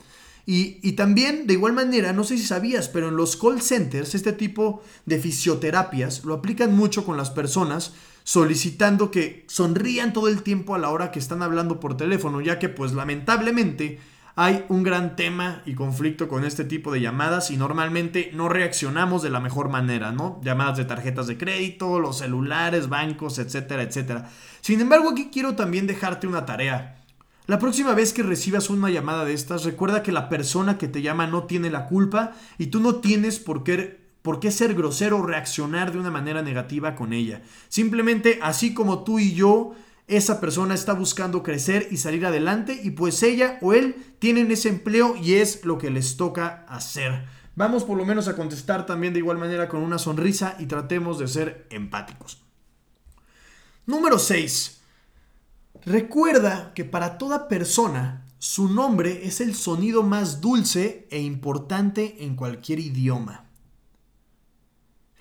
Y, 0.45 0.79
y, 0.83 0.93
también, 0.93 1.47
de 1.47 1.55
igual 1.55 1.73
manera, 1.73 2.13
no 2.13 2.25
sé 2.25 2.37
si 2.37 2.45
sabías, 2.45 2.89
pero 2.89 3.09
en 3.09 3.17
los 3.17 3.37
call 3.37 3.63
centers, 3.63 4.17
este 4.17 4.33
tipo 4.33 4.83
de 5.07 5.21
fisioterapias 5.21 6.25
lo 6.25 6.35
aplican 6.35 6.75
mucho 6.75 7.05
con 7.05 7.17
las 7.17 7.31
personas 7.31 7.93
solicitando 8.25 9.11
que 9.11 9.45
sonrían 9.49 10.13
todo 10.13 10.29
el 10.29 10.43
tiempo 10.43 10.75
a 10.75 10.79
la 10.79 10.91
hora 10.91 11.13
que 11.13 11.21
están 11.21 11.43
hablando 11.43 11.79
por 11.79 11.97
teléfono, 11.97 12.41
ya 12.41 12.59
que 12.59 12.69
pues 12.69 12.93
lamentablemente 12.93 14.01
hay 14.43 14.65
un 14.71 14.83
gran 14.83 15.17
tema 15.17 15.61
y 15.67 15.75
conflicto 15.75 16.27
con 16.27 16.47
este 16.47 16.65
tipo 16.65 16.91
de 16.91 17.03
llamadas 17.03 17.51
y 17.51 17.59
normalmente 17.59 18.31
no 18.33 18.49
reaccionamos 18.49 19.23
de 19.23 19.29
la 19.29 19.39
mejor 19.39 19.69
manera, 19.69 20.13
¿no? 20.13 20.41
Llamadas 20.43 20.79
de 20.79 20.87
tarjetas 20.87 21.27
de 21.27 21.37
crédito, 21.37 22.01
los 22.01 22.17
celulares, 22.21 22.89
bancos, 22.89 23.39
etcétera, 23.39 23.83
etcétera. 23.83 24.31
Sin 24.63 24.81
embargo, 24.81 25.11
aquí 25.11 25.29
quiero 25.31 25.57
también 25.57 25.87
dejarte 25.87 26.27
una 26.27 26.47
tarea. 26.47 27.05
La 27.49 27.59
próxima 27.59 27.93
vez 27.93 28.15
que 28.15 28.23
recibas 28.23 28.71
una 28.71 28.89
llamada 28.89 29.27
de 29.27 29.35
estas, 29.35 29.65
recuerda 29.65 30.03
que 30.03 30.11
la 30.11 30.31
persona 30.31 30.79
que 30.79 30.89
te 30.89 31.03
llama 31.03 31.27
no 31.27 31.45
tiene 31.45 31.69
la 31.69 31.85
culpa 31.85 32.33
y 32.57 32.69
tú 32.69 32.81
no 32.81 32.95
tienes 32.95 33.41
por 33.41 33.63
qué 33.63 34.01
¿Por 34.23 34.39
qué 34.39 34.51
ser 34.51 34.75
grosero 34.75 35.19
o 35.19 35.27
reaccionar 35.27 35.93
de 35.93 35.99
una 35.99 36.11
manera 36.11 36.43
negativa 36.43 36.95
con 36.95 37.15
ella? 37.15 37.41
Simplemente, 37.71 38.39
así 38.43 38.75
como 38.75 39.03
tú 39.03 39.19
y 39.19 39.33
yo 39.33 39.75
esa 40.11 40.41
persona 40.41 40.75
está 40.75 40.93
buscando 40.93 41.43
crecer 41.43 41.89
y 41.91 41.97
salir 41.97 42.27
adelante 42.27 42.81
y 42.83 42.91
pues 42.91 43.23
ella 43.23 43.59
o 43.63 43.73
él 43.73 43.95
tienen 44.19 44.51
ese 44.51 44.69
empleo 44.69 45.17
y 45.17 45.35
es 45.35 45.65
lo 45.65 45.79
que 45.79 45.91
les 45.91 46.17
toca 46.17 46.65
hacer. 46.69 47.27
Vamos 47.55 47.85
por 47.85 47.97
lo 47.97 48.05
menos 48.05 48.27
a 48.27 48.37
contestar 48.37 48.87
también 48.87 49.13
de 49.13 49.21
igual 49.21 49.39
manera 49.39 49.69
con 49.69 49.83
una 49.83 49.99
sonrisa 49.99 50.57
y 50.59 50.67
tratemos 50.67 51.19
de 51.19 51.29
ser 51.29 51.67
empáticos. 51.71 52.43
Número 53.87 54.19
6. 54.19 54.81
Recuerda 55.85 56.73
que 56.75 56.85
para 56.85 57.17
toda 57.17 57.49
persona 57.49 58.27
su 58.39 58.69
nombre 58.69 59.27
es 59.27 59.41
el 59.41 59.55
sonido 59.55 60.03
más 60.03 60.41
dulce 60.41 61.07
e 61.11 61.21
importante 61.21 62.25
en 62.25 62.37
cualquier 62.37 62.81
idioma. 62.81 63.51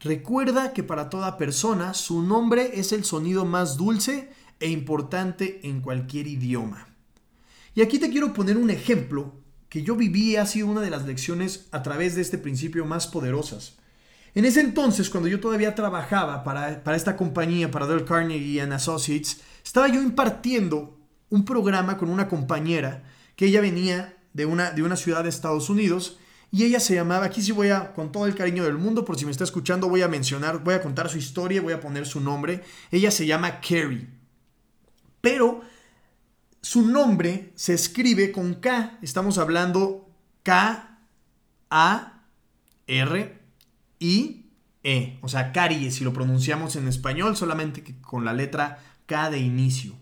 Recuerda 0.01 0.71
que 0.73 0.83
para 0.83 1.09
toda 1.09 1.37
persona 1.37 1.93
su 1.93 2.21
nombre 2.21 2.79
es 2.79 2.93
el 2.93 3.03
sonido 3.03 3.43
más 3.45 3.75
dulce 3.75 4.31
e 4.59 4.69
importante 4.69 5.61
en 5.63 5.81
cualquier 5.81 6.27
idioma. 6.27 6.87
Y 7.75 7.81
aquí 7.81 7.99
te 7.99 8.09
quiero 8.09 8.33
poner 8.33 8.57
un 8.57 8.69
ejemplo 8.69 9.33
que 9.69 9.83
yo 9.83 9.95
viví 9.95 10.35
ha 10.35 10.45
sido 10.45 10.67
una 10.67 10.81
de 10.81 10.89
las 10.89 11.05
lecciones 11.05 11.67
a 11.71 11.83
través 11.83 12.15
de 12.15 12.21
este 12.21 12.37
principio 12.37 12.85
más 12.85 13.07
poderosas. 13.07 13.77
En 14.35 14.45
ese 14.45 14.61
entonces, 14.61 15.09
cuando 15.09 15.29
yo 15.29 15.39
todavía 15.39 15.75
trabajaba 15.75 16.43
para, 16.43 16.83
para 16.83 16.97
esta 16.97 17.15
compañía, 17.15 17.71
para 17.71 17.87
Dale 17.87 18.05
Carnegie 18.05 18.61
and 18.61 18.73
Associates, 18.73 19.41
estaba 19.63 19.87
yo 19.87 20.01
impartiendo 20.01 20.99
un 21.29 21.45
programa 21.45 21.97
con 21.97 22.09
una 22.09 22.27
compañera 22.27 23.03
que 23.35 23.45
ella 23.45 23.61
venía 23.61 24.17
de 24.33 24.45
una, 24.45 24.71
de 24.71 24.83
una 24.83 24.95
ciudad 24.95 25.23
de 25.23 25.29
Estados 25.29 25.69
Unidos 25.69 26.19
y 26.51 26.63
ella 26.63 26.79
se 26.79 26.95
llamaba, 26.95 27.25
aquí 27.25 27.41
sí 27.41 27.51
voy 27.51 27.69
a, 27.69 27.93
con 27.93 28.11
todo 28.11 28.25
el 28.25 28.35
cariño 28.35 28.63
del 28.63 28.77
mundo, 28.77 29.05
por 29.05 29.17
si 29.17 29.25
me 29.25 29.31
está 29.31 29.43
escuchando, 29.43 29.87
voy 29.87 30.01
a 30.01 30.07
mencionar, 30.07 30.63
voy 30.63 30.73
a 30.73 30.81
contar 30.81 31.09
su 31.09 31.17
historia, 31.17 31.61
voy 31.61 31.73
a 31.73 31.79
poner 31.79 32.07
su 32.07 32.19
nombre. 32.19 32.63
Ella 32.91 33.11
se 33.11 33.27
llama 33.27 33.61
Carrie 33.61 34.18
pero 35.21 35.61
su 36.61 36.87
nombre 36.87 37.51
se 37.55 37.73
escribe 37.73 38.31
con 38.31 38.55
K. 38.55 38.99
Estamos 39.01 39.37
hablando 39.37 40.09
K, 40.43 40.99
A, 41.69 42.23
R, 42.87 43.39
I, 43.99 44.45
E. 44.83 45.19
O 45.21 45.29
sea, 45.29 45.51
caries, 45.51 45.95
si 45.95 46.03
lo 46.03 46.13
pronunciamos 46.13 46.75
en 46.75 46.87
español, 46.87 47.35
solamente 47.35 47.83
con 48.01 48.25
la 48.25 48.33
letra 48.33 48.79
K 49.05 49.29
de 49.29 49.39
inicio. 49.39 49.95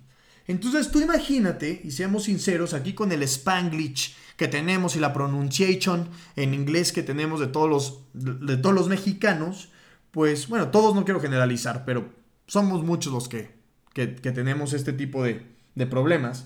Entonces 0.48 0.92
tú 0.92 1.02
imagínate, 1.02 1.82
y 1.84 1.92
seamos 1.92 2.24
sinceros, 2.24 2.74
aquí 2.74 2.94
con 2.94 3.12
el 3.12 3.22
spanglish 3.24 4.16
que 4.38 4.48
tenemos 4.48 4.96
y 4.96 5.00
la 5.00 5.14
pronunciation 5.14 6.10
en 6.36 6.54
inglés 6.54 6.94
que 6.94 7.04
tenemos 7.04 7.40
de 7.40 7.48
todos 7.48 7.70
los, 7.70 8.00
de 8.14 8.56
todos 8.56 8.74
los 8.74 8.88
mexicanos, 8.88 9.70
pues 10.12 10.48
bueno, 10.48 10.70
todos 10.70 10.96
no 10.96 11.04
quiero 11.04 11.20
generalizar, 11.20 11.84
pero 11.84 12.14
somos 12.46 12.84
muchos 12.84 13.12
los 13.12 13.28
que 13.28 13.57
que, 14.06 14.32
tenemos 14.32 14.74
este 14.74 14.94
tipo 14.94 15.24
de, 15.24 15.44
problemas, 15.90 16.46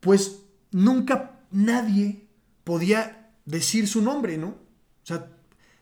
pues 0.00 0.42
nunca 0.70 1.40
nadie 1.50 2.26
podía 2.64 3.30
decir 3.44 3.86
su 3.86 4.02
nombre, 4.02 4.38
¿no? 4.38 4.48
O 4.48 5.04
sea, 5.04 5.28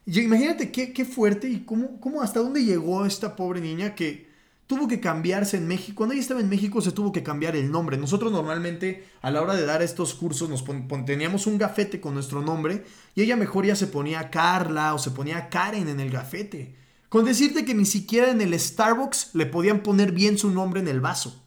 imagínate 0.06 0.70
qué, 0.70 0.92
qué 0.92 1.04
fuerte 1.04 1.48
y 1.48 1.60
cómo, 1.60 2.00
cómo, 2.00 2.22
hasta 2.22 2.40
dónde 2.40 2.64
llegó 2.64 3.06
esta 3.06 3.36
pobre 3.36 3.60
niña 3.60 3.94
que 3.94 4.30
tuvo 4.66 4.86
que 4.86 5.00
cambiarse 5.00 5.56
en 5.56 5.66
México. 5.66 5.96
Cuando 5.96 6.12
ella 6.12 6.22
estaba 6.22 6.40
en 6.40 6.48
México 6.48 6.80
se 6.80 6.92
tuvo 6.92 7.10
que 7.10 7.22
cambiar 7.22 7.56
el 7.56 7.70
nombre. 7.70 7.96
Nosotros 7.96 8.30
normalmente 8.30 9.04
a 9.20 9.30
la 9.30 9.42
hora 9.42 9.54
de 9.54 9.66
dar 9.66 9.82
estos 9.82 10.14
cursos 10.14 10.48
nos 10.48 10.64
teníamos 11.04 11.46
un 11.46 11.58
gafete 11.58 12.00
con 12.00 12.14
nuestro 12.14 12.40
nombre 12.40 12.84
y 13.14 13.22
ella 13.22 13.36
mejor 13.36 13.66
ya 13.66 13.74
se 13.74 13.88
ponía 13.88 14.30
Carla 14.30 14.94
o 14.94 14.98
se 14.98 15.10
ponía 15.10 15.48
Karen 15.48 15.88
en 15.88 16.00
el 16.00 16.10
gafete. 16.10 16.79
Con 17.10 17.24
decirte 17.24 17.64
que 17.64 17.74
ni 17.74 17.86
siquiera 17.86 18.30
en 18.30 18.40
el 18.40 18.58
Starbucks 18.58 19.34
le 19.34 19.44
podían 19.44 19.82
poner 19.82 20.12
bien 20.12 20.38
su 20.38 20.48
nombre 20.48 20.80
en 20.80 20.86
el 20.86 21.00
vaso. 21.00 21.44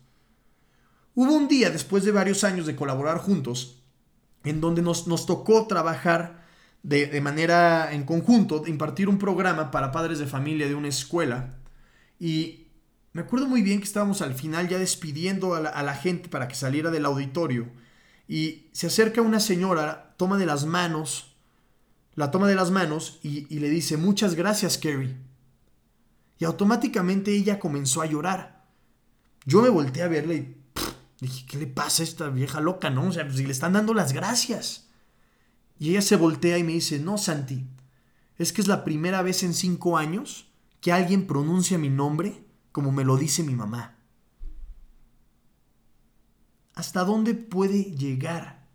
Hubo 1.16 1.34
un 1.34 1.48
día, 1.48 1.70
después 1.70 2.04
de 2.04 2.12
varios 2.12 2.44
años 2.44 2.66
de 2.66 2.76
colaborar 2.76 3.20
juntos, 3.20 3.82
en 4.44 4.60
donde 4.60 4.82
nos, 4.82 5.08
nos 5.08 5.26
tocó 5.26 5.66
trabajar 5.66 6.44
de, 6.84 7.06
de, 7.06 7.22
manera 7.22 7.94
en 7.94 8.04
conjunto, 8.04 8.68
impartir 8.68 9.08
un 9.08 9.18
programa 9.18 9.72
para 9.72 9.94
padres 9.94 10.20
de 10.20 10.28
familia 10.28 10.68
de 10.68 10.76
una 10.76 10.90
escuela. 10.90 11.56
Y 12.20 12.68
me 13.14 13.22
acuerdo 13.22 13.48
muy 13.48 13.62
bien 13.62 13.80
que 13.80 13.86
estábamos 13.86 14.22
al 14.22 14.34
final 14.34 14.68
ya 14.68 14.80
despidiendo 14.80 15.56
a 15.56 15.62
la, 15.62 15.96
gente 15.96 16.28
para 16.28 16.50
que 16.50 16.56
saliera 16.56 16.92
del 16.92 17.06
auditorio. 17.06 17.70
Y 18.28 18.68
se 18.74 18.88
acerca 18.88 19.22
una 19.22 19.40
señora, 19.40 20.14
toma 20.18 20.38
de 20.38 20.46
las 20.46 20.66
manos, 20.66 21.38
la 22.16 22.32
toma 22.32 22.50
de 22.50 22.56
las 22.56 22.70
manos 22.70 23.20
y, 23.24 23.48
y 23.50 23.60
le 23.60 23.70
dice, 23.70 23.96
muchas 23.96 24.36
gracias, 24.36 24.78
Kerry. 24.78 25.16
Y 26.40 26.46
automáticamente 26.46 27.32
ella 27.32 27.60
comenzó 27.60 28.02
a 28.02 28.06
llorar. 28.06 28.66
Yo 29.46 29.62
me 29.62 29.70
volteé 29.70 30.04
a 30.04 30.08
verla 30.08 30.34
y 30.34 30.56
dije, 31.20 31.46
¿qué 31.48 31.58
le 31.58 31.68
pasa 31.68 32.04
a 32.04 32.06
esta 32.06 32.30
vieja 32.30 32.60
loca, 32.62 32.90
no? 32.90 33.08
O 33.08 33.12
sea, 33.12 33.30
si 33.32 33.46
le 33.46 33.52
están 33.52 33.74
dando 33.74 33.94
las 33.94 34.14
gracias. 34.14 34.90
Y 35.80 35.92
ella 35.92 36.02
se 36.02 36.16
voltea 36.16 36.58
y 36.58 36.64
me 36.64 36.74
dice, 36.74 37.00
no, 37.00 37.18
Santi, 37.18 37.66
es 38.38 38.54
que 38.54 38.62
es 38.62 38.68
la 38.68 38.84
primera 38.84 39.22
vez 39.22 39.44
en 39.44 39.54
cinco 39.54 39.98
años 39.98 40.48
que 40.82 40.92
alguien 40.92 41.28
pronuncia 41.28 41.78
mi 41.78 41.90
nombre 41.90 42.44
como 42.74 42.92
me 42.92 43.06
lo 43.06 43.16
dice 43.18 43.44
mi 43.44 43.56
mamá. 43.56 43.96
¿Hasta 46.74 47.06
dónde 47.06 47.36
puede 47.36 47.84
llegar 47.84 48.68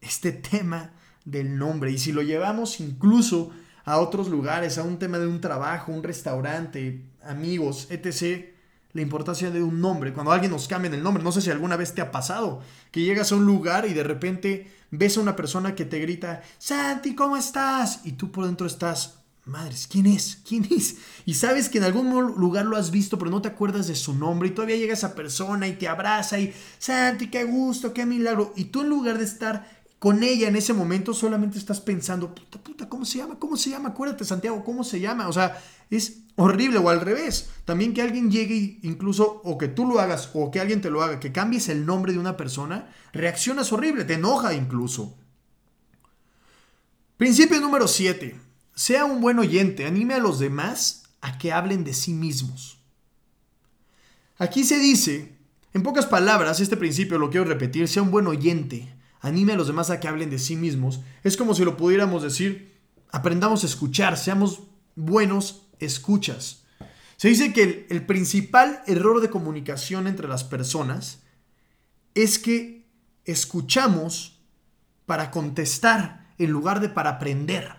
este 0.00 0.32
tema 0.50 0.92
del 1.24 1.56
nombre? 1.56 1.92
Y 1.92 1.98
si 1.98 2.12
lo 2.12 2.22
llevamos 2.22 2.80
incluso 2.80 3.52
a 3.86 3.98
otros 3.98 4.28
lugares, 4.28 4.76
a 4.78 4.82
un 4.82 4.98
tema 4.98 5.18
de 5.18 5.28
un 5.28 5.40
trabajo, 5.40 5.92
un 5.92 6.02
restaurante, 6.02 7.04
amigos, 7.24 7.86
etc. 7.88 8.46
La 8.92 9.00
importancia 9.00 9.50
de 9.50 9.62
un 9.62 9.80
nombre. 9.80 10.12
Cuando 10.12 10.32
alguien 10.32 10.50
nos 10.50 10.66
cambia 10.66 10.90
el 10.90 11.02
nombre, 11.02 11.22
no 11.22 11.32
sé 11.32 11.40
si 11.40 11.50
alguna 11.50 11.76
vez 11.76 11.94
te 11.94 12.02
ha 12.02 12.10
pasado, 12.10 12.60
que 12.90 13.02
llegas 13.02 13.30
a 13.30 13.36
un 13.36 13.46
lugar 13.46 13.86
y 13.86 13.94
de 13.94 14.02
repente 14.02 14.72
ves 14.90 15.16
a 15.16 15.20
una 15.20 15.36
persona 15.36 15.76
que 15.76 15.84
te 15.84 16.00
grita, 16.00 16.42
Santi, 16.58 17.14
¿cómo 17.14 17.36
estás? 17.36 18.00
Y 18.04 18.12
tú 18.12 18.32
por 18.32 18.46
dentro 18.46 18.66
estás, 18.66 19.20
madres, 19.44 19.86
¿quién 19.86 20.06
es? 20.06 20.40
¿Quién 20.46 20.66
es? 20.68 20.96
Y 21.24 21.34
sabes 21.34 21.68
que 21.68 21.78
en 21.78 21.84
algún 21.84 22.10
lugar 22.36 22.66
lo 22.66 22.76
has 22.76 22.90
visto, 22.90 23.18
pero 23.18 23.30
no 23.30 23.40
te 23.40 23.48
acuerdas 23.48 23.86
de 23.86 23.94
su 23.94 24.14
nombre. 24.14 24.48
Y 24.48 24.52
todavía 24.52 24.76
llega 24.76 24.94
esa 24.94 25.14
persona 25.14 25.68
y 25.68 25.74
te 25.74 25.86
abraza 25.86 26.40
y, 26.40 26.52
Santi, 26.78 27.30
qué 27.30 27.44
gusto, 27.44 27.94
qué 27.94 28.04
milagro. 28.04 28.52
Y 28.56 28.64
tú 28.64 28.80
en 28.80 28.88
lugar 28.88 29.18
de 29.18 29.24
estar 29.24 29.75
con 29.98 30.22
ella 30.22 30.48
en 30.48 30.56
ese 30.56 30.72
momento 30.72 31.14
solamente 31.14 31.58
estás 31.58 31.80
pensando, 31.80 32.34
puta, 32.34 32.58
puta, 32.62 32.88
¿cómo 32.88 33.04
se 33.04 33.18
llama? 33.18 33.38
¿Cómo 33.38 33.56
se 33.56 33.70
llama? 33.70 33.90
Acuérdate, 33.90 34.24
Santiago, 34.24 34.62
¿cómo 34.64 34.84
se 34.84 35.00
llama? 35.00 35.28
O 35.28 35.32
sea, 35.32 35.60
es 35.90 36.18
horrible 36.36 36.78
o 36.78 36.90
al 36.90 37.00
revés. 37.00 37.50
También 37.64 37.94
que 37.94 38.02
alguien 38.02 38.30
llegue 38.30 38.78
incluso, 38.82 39.40
o 39.42 39.56
que 39.56 39.68
tú 39.68 39.86
lo 39.86 39.98
hagas, 39.98 40.30
o 40.34 40.50
que 40.50 40.60
alguien 40.60 40.80
te 40.80 40.90
lo 40.90 41.02
haga, 41.02 41.18
que 41.18 41.32
cambies 41.32 41.68
el 41.68 41.86
nombre 41.86 42.12
de 42.12 42.18
una 42.18 42.36
persona, 42.36 42.92
reaccionas 43.12 43.72
horrible, 43.72 44.04
te 44.04 44.14
enoja 44.14 44.52
incluso. 44.52 45.16
Principio 47.16 47.60
número 47.60 47.88
7. 47.88 48.38
Sea 48.74 49.06
un 49.06 49.22
buen 49.22 49.38
oyente, 49.38 49.86
anime 49.86 50.14
a 50.14 50.18
los 50.18 50.38
demás 50.38 51.04
a 51.22 51.38
que 51.38 51.52
hablen 51.52 51.82
de 51.82 51.94
sí 51.94 52.12
mismos. 52.12 52.78
Aquí 54.36 54.64
se 54.64 54.78
dice, 54.78 55.38
en 55.72 55.82
pocas 55.82 56.04
palabras, 56.04 56.60
este 56.60 56.76
principio 56.76 57.18
lo 57.18 57.30
quiero 57.30 57.46
repetir, 57.46 57.88
sea 57.88 58.02
un 58.02 58.10
buen 58.10 58.26
oyente, 58.26 58.94
anime 59.26 59.52
a 59.52 59.56
los 59.56 59.66
demás 59.66 59.90
a 59.90 60.00
que 60.00 60.08
hablen 60.08 60.30
de 60.30 60.38
sí 60.38 60.56
mismos. 60.56 61.00
Es 61.22 61.36
como 61.36 61.54
si 61.54 61.64
lo 61.64 61.76
pudiéramos 61.76 62.22
decir, 62.22 62.74
aprendamos 63.10 63.62
a 63.62 63.66
escuchar, 63.66 64.16
seamos 64.16 64.62
buenos 64.94 65.68
escuchas. 65.78 66.64
Se 67.16 67.28
dice 67.28 67.52
que 67.52 67.62
el, 67.62 67.86
el 67.90 68.06
principal 68.06 68.82
error 68.86 69.20
de 69.20 69.30
comunicación 69.30 70.06
entre 70.06 70.28
las 70.28 70.44
personas 70.44 71.22
es 72.14 72.38
que 72.38 72.88
escuchamos 73.24 74.40
para 75.06 75.30
contestar 75.30 76.34
en 76.38 76.50
lugar 76.50 76.80
de 76.80 76.88
para 76.88 77.10
aprender. 77.10 77.76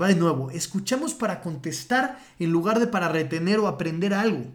Va 0.00 0.08
de 0.08 0.14
nuevo, 0.14 0.50
escuchamos 0.50 1.14
para 1.14 1.40
contestar 1.40 2.18
en 2.38 2.50
lugar 2.50 2.80
de 2.80 2.86
para 2.86 3.08
retener 3.08 3.58
o 3.58 3.66
aprender 3.66 4.12
algo. 4.12 4.52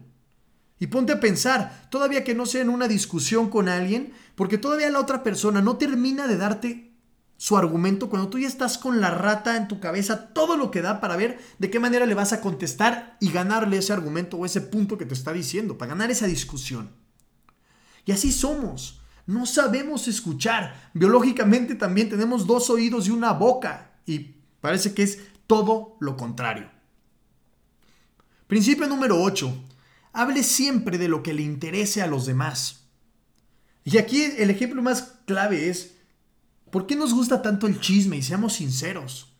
Y 0.82 0.88
ponte 0.88 1.12
a 1.12 1.20
pensar, 1.20 1.86
todavía 1.90 2.24
que 2.24 2.34
no 2.34 2.44
sea 2.44 2.60
en 2.60 2.68
una 2.68 2.88
discusión 2.88 3.50
con 3.50 3.68
alguien, 3.68 4.14
porque 4.34 4.58
todavía 4.58 4.90
la 4.90 4.98
otra 4.98 5.22
persona 5.22 5.62
no 5.62 5.76
termina 5.76 6.26
de 6.26 6.36
darte 6.36 6.90
su 7.36 7.56
argumento 7.56 8.10
cuando 8.10 8.28
tú 8.28 8.40
ya 8.40 8.48
estás 8.48 8.78
con 8.78 9.00
la 9.00 9.10
rata 9.10 9.56
en 9.56 9.68
tu 9.68 9.78
cabeza, 9.78 10.32
todo 10.34 10.56
lo 10.56 10.72
que 10.72 10.82
da 10.82 11.00
para 11.00 11.14
ver 11.14 11.38
de 11.60 11.70
qué 11.70 11.78
manera 11.78 12.04
le 12.04 12.16
vas 12.16 12.32
a 12.32 12.40
contestar 12.40 13.16
y 13.20 13.30
ganarle 13.30 13.76
ese 13.76 13.92
argumento 13.92 14.38
o 14.38 14.44
ese 14.44 14.60
punto 14.60 14.98
que 14.98 15.06
te 15.06 15.14
está 15.14 15.32
diciendo, 15.32 15.78
para 15.78 15.90
ganar 15.90 16.10
esa 16.10 16.26
discusión. 16.26 16.90
Y 18.04 18.10
así 18.10 18.32
somos. 18.32 19.02
No 19.24 19.46
sabemos 19.46 20.08
escuchar. 20.08 20.90
Biológicamente 20.94 21.76
también 21.76 22.08
tenemos 22.08 22.44
dos 22.44 22.70
oídos 22.70 23.06
y 23.06 23.12
una 23.12 23.30
boca. 23.34 23.92
Y 24.04 24.34
parece 24.60 24.94
que 24.94 25.04
es 25.04 25.20
todo 25.46 25.96
lo 26.00 26.16
contrario. 26.16 26.68
Principio 28.48 28.88
número 28.88 29.22
8. 29.22 29.68
Hable 30.12 30.42
siempre 30.42 30.98
de 30.98 31.08
lo 31.08 31.22
que 31.22 31.32
le 31.32 31.42
interese 31.42 32.02
a 32.02 32.06
los 32.06 32.26
demás. 32.26 32.88
Y 33.84 33.98
aquí 33.98 34.22
el 34.22 34.50
ejemplo 34.50 34.82
más 34.82 35.14
clave 35.26 35.68
es, 35.68 35.94
¿por 36.70 36.86
qué 36.86 36.96
nos 36.96 37.14
gusta 37.14 37.42
tanto 37.42 37.66
el 37.66 37.80
chisme? 37.80 38.16
Y 38.16 38.22
seamos 38.22 38.54
sinceros. 38.54 39.32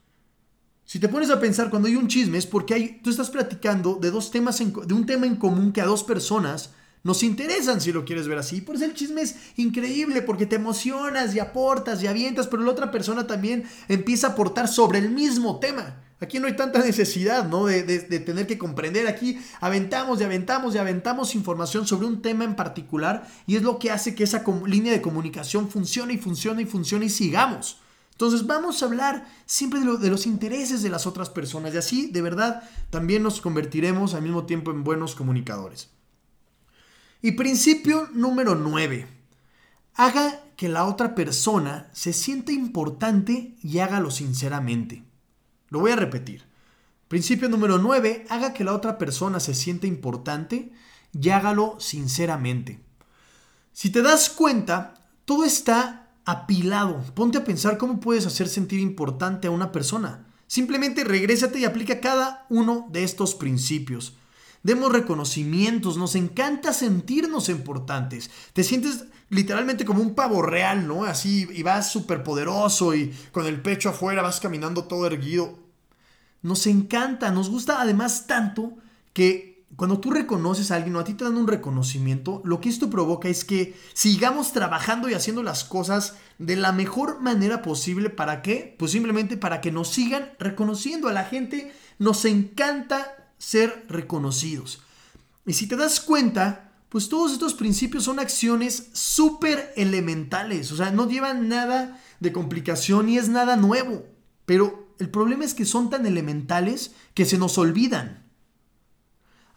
Si 0.84 0.98
te 0.98 1.08
pones 1.08 1.30
a 1.30 1.40
pensar 1.40 1.70
cuando 1.70 1.88
hay 1.88 1.96
un 1.96 2.08
chisme 2.08 2.38
es 2.38 2.46
porque 2.46 2.74
hay, 2.74 3.00
tú 3.02 3.10
estás 3.10 3.30
platicando 3.30 3.94
de 3.94 4.10
dos 4.10 4.30
temas, 4.30 4.58
de 4.58 4.94
un 4.94 5.06
tema 5.06 5.26
en 5.26 5.36
común 5.36 5.72
que 5.72 5.80
a 5.80 5.86
dos 5.86 6.04
personas 6.04 6.70
nos 7.04 7.22
interesan 7.22 7.80
si 7.80 7.92
lo 7.92 8.04
quieres 8.04 8.28
ver 8.28 8.38
así. 8.38 8.60
Por 8.60 8.76
eso 8.76 8.84
el 8.84 8.94
chisme 8.94 9.22
es 9.22 9.36
increíble 9.56 10.22
porque 10.22 10.46
te 10.46 10.56
emocionas 10.56 11.34
y 11.34 11.40
aportas 11.40 12.02
y 12.02 12.06
avientas, 12.06 12.46
pero 12.46 12.62
la 12.62 12.70
otra 12.70 12.90
persona 12.90 13.26
también 13.26 13.64
empieza 13.88 14.28
a 14.28 14.30
aportar 14.30 14.68
sobre 14.68 14.98
el 14.98 15.10
mismo 15.10 15.58
tema. 15.58 16.02
Aquí 16.22 16.38
no 16.38 16.46
hay 16.46 16.54
tanta 16.54 16.78
necesidad, 16.78 17.48
¿no? 17.48 17.66
De, 17.66 17.82
tener 18.20 18.46
que 18.46 18.56
comprender. 18.56 19.08
Aquí 19.08 19.40
aventamos 19.60 20.20
y 20.20 20.24
aventamos 20.24 20.72
y 20.72 20.78
aventamos 20.78 21.34
información 21.34 21.84
sobre 21.84 22.06
un 22.06 22.22
tema 22.22 22.44
en 22.44 22.54
particular 22.54 23.26
y 23.44 23.56
es 23.56 23.62
lo 23.62 23.80
que 23.80 23.90
hace 23.90 24.14
que 24.14 24.22
esa 24.22 24.44
línea 24.64 24.92
de 24.92 25.02
comunicación 25.02 25.68
funcione 25.68 26.14
y 26.14 26.18
funcione 26.18 26.62
y 26.62 26.66
funcione 26.66 27.06
y 27.06 27.10
sigamos. 27.10 27.80
Entonces 28.12 28.46
vamos 28.46 28.80
a 28.80 28.86
hablar 28.86 29.26
siempre 29.46 29.80
de, 29.80 29.98
de, 29.98 30.10
los 30.10 30.28
intereses 30.28 30.80
de 30.84 30.90
las 30.90 31.08
otras 31.08 31.28
personas 31.28 31.74
y 31.74 31.78
así 31.78 32.06
de 32.12 32.22
verdad 32.22 32.62
también 32.90 33.24
nos 33.24 33.40
convertiremos 33.40 34.14
al 34.14 34.22
mismo 34.22 34.46
tiempo 34.46 34.70
en 34.70 34.84
buenos 34.84 35.16
comunicadores. 35.16 35.90
Y 37.20 37.32
principio 37.32 38.08
número 38.12 38.54
9. 38.54 39.08
Haga 39.94 40.40
que 40.56 40.68
la 40.68 40.84
otra 40.84 41.16
persona 41.16 41.90
se 41.92 42.12
sienta 42.12 42.52
importante 42.52 43.56
y 43.60 43.80
hágalo 43.80 44.12
sinceramente. 44.12 45.02
Lo 45.72 45.80
voy 45.80 45.92
a 45.92 45.96
repetir. 45.96 46.44
Principio 47.08 47.48
número 47.48 47.78
9. 47.78 48.26
Haga 48.28 48.52
que 48.52 48.62
la 48.62 48.74
otra 48.74 48.98
persona 48.98 49.40
se 49.40 49.54
sienta 49.54 49.86
importante 49.86 50.70
y 51.18 51.30
hágalo 51.30 51.76
sinceramente. 51.80 52.84
Si 53.72 53.88
te 53.88 54.02
das 54.02 54.28
cuenta, 54.28 54.92
todo 55.24 55.44
está 55.44 56.10
apilado. 56.26 57.02
Ponte 57.14 57.38
a 57.38 57.44
pensar 57.44 57.78
cómo 57.78 58.00
puedes 58.00 58.26
hacer 58.26 58.48
sentir 58.48 58.80
importante 58.80 59.48
a 59.48 59.50
una 59.50 59.72
persona. 59.72 60.26
Simplemente 60.46 61.04
regrésate 61.04 61.60
y 61.60 61.64
aplica 61.64 62.00
cada 62.00 62.44
uno 62.50 62.86
de 62.92 63.04
estos 63.04 63.34
principios 63.34 64.12
demos 64.62 64.92
reconocimientos, 64.92 65.96
nos 65.96 66.14
encanta 66.14 66.72
sentirnos 66.72 67.48
importantes. 67.48 68.30
Te 68.52 68.62
sientes 68.62 69.06
literalmente 69.28 69.84
como 69.84 70.02
un 70.02 70.14
pavo 70.14 70.42
real, 70.42 70.86
¿no? 70.86 71.04
Así, 71.04 71.48
y 71.52 71.62
vas 71.62 71.90
súper 71.90 72.22
poderoso 72.22 72.94
y 72.94 73.12
con 73.32 73.46
el 73.46 73.60
pecho 73.60 73.90
afuera 73.90 74.22
vas 74.22 74.40
caminando 74.40 74.84
todo 74.84 75.06
erguido. 75.06 75.58
Nos 76.42 76.66
encanta, 76.66 77.30
nos 77.30 77.48
gusta 77.48 77.80
además 77.80 78.26
tanto 78.26 78.76
que 79.12 79.52
cuando 79.76 80.00
tú 80.00 80.10
reconoces 80.10 80.70
a 80.70 80.76
alguien 80.76 80.96
o 80.96 81.00
a 81.00 81.04
ti 81.04 81.14
te 81.14 81.24
dan 81.24 81.36
un 81.36 81.48
reconocimiento, 81.48 82.42
lo 82.44 82.60
que 82.60 82.68
esto 82.68 82.90
provoca 82.90 83.28
es 83.28 83.44
que 83.44 83.74
sigamos 83.94 84.52
trabajando 84.52 85.08
y 85.08 85.14
haciendo 85.14 85.42
las 85.42 85.64
cosas 85.64 86.16
de 86.38 86.56
la 86.56 86.72
mejor 86.72 87.20
manera 87.20 87.62
posible. 87.62 88.10
¿Para 88.10 88.42
qué? 88.42 88.76
Pues 88.78 88.92
simplemente 88.92 89.36
para 89.36 89.60
que 89.60 89.72
nos 89.72 89.88
sigan 89.88 90.32
reconociendo. 90.38 91.08
A 91.08 91.12
la 91.12 91.24
gente 91.24 91.72
nos 91.98 92.24
encanta 92.26 93.32
ser 93.38 93.86
reconocidos. 93.88 94.82
Y 95.46 95.54
si 95.54 95.66
te 95.66 95.76
das 95.76 96.00
cuenta, 96.00 96.72
pues 96.88 97.08
todos 97.08 97.32
estos 97.32 97.54
principios 97.54 98.04
son 98.04 98.18
acciones 98.18 98.90
súper 98.92 99.72
elementales, 99.76 100.70
o 100.72 100.76
sea, 100.76 100.90
no 100.90 101.08
llevan 101.08 101.48
nada 101.48 101.98
de 102.20 102.32
complicación 102.32 103.08
y 103.08 103.16
es 103.16 103.30
nada 103.30 103.56
nuevo. 103.56 104.04
Pero 104.44 104.81
el 104.98 105.10
problema 105.10 105.44
es 105.44 105.54
que 105.54 105.64
son 105.64 105.90
tan 105.90 106.06
elementales 106.06 106.94
que 107.14 107.24
se 107.24 107.38
nos 107.38 107.58
olvidan. 107.58 108.30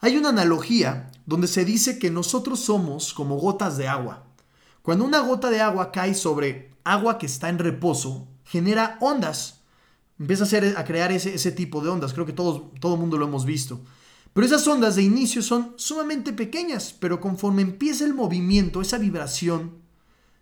Hay 0.00 0.16
una 0.16 0.30
analogía 0.30 1.10
donde 1.26 1.48
se 1.48 1.64
dice 1.64 1.98
que 1.98 2.10
nosotros 2.10 2.60
somos 2.60 3.14
como 3.14 3.36
gotas 3.36 3.76
de 3.76 3.88
agua. 3.88 4.26
Cuando 4.82 5.04
una 5.04 5.20
gota 5.20 5.50
de 5.50 5.60
agua 5.60 5.90
cae 5.90 6.14
sobre 6.14 6.74
agua 6.84 7.18
que 7.18 7.26
está 7.26 7.48
en 7.48 7.58
reposo, 7.58 8.28
genera 8.44 8.98
ondas 9.00 9.56
Empieza 10.18 10.44
a, 10.44 10.46
hacer, 10.46 10.74
a 10.78 10.84
crear 10.84 11.12
ese, 11.12 11.34
ese, 11.34 11.52
tipo 11.52 11.82
de 11.82 11.90
ondas. 11.90 12.14
Creo 12.14 12.24
que 12.24 12.32
todos, 12.32 12.62
todo 12.80 12.94
el 12.94 13.00
mundo 13.00 13.18
lo 13.18 13.26
hemos 13.26 13.44
visto. 13.44 13.80
Pero 14.32 14.46
esas 14.46 14.66
ondas 14.66 14.96
de 14.96 15.02
inicio 15.02 15.42
son 15.42 15.74
sumamente 15.76 16.32
pequeñas, 16.32 16.94
pero 16.98 17.20
conforme 17.20 17.62
empieza 17.62 18.04
el 18.04 18.14
movimiento, 18.14 18.80
esa 18.80 18.98
vibración, 18.98 19.78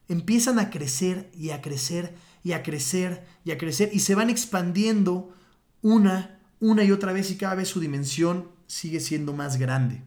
empiezan 0.09 0.59
a 0.59 0.71
crecer 0.71 1.31
y 1.35 1.51
a 1.51 1.61
crecer 1.61 2.15
y 2.45 2.53
a 2.53 2.63
crecer 2.63 3.27
y 3.43 3.51
a 3.51 3.59
crecer 3.59 3.91
y 3.93 4.01
se 4.01 4.15
van 4.15 4.31
expandiendo 4.31 5.35
una, 5.83 6.39
una 6.61 6.85
y 6.85 6.93
otra 6.93 7.13
vez 7.13 7.31
y 7.31 7.37
cada 7.37 7.57
vez 7.57 7.69
su 7.69 7.81
dimensión 7.81 8.51
sigue 8.69 9.01
siendo 9.01 9.33
más 9.33 9.57
grande. 9.57 10.03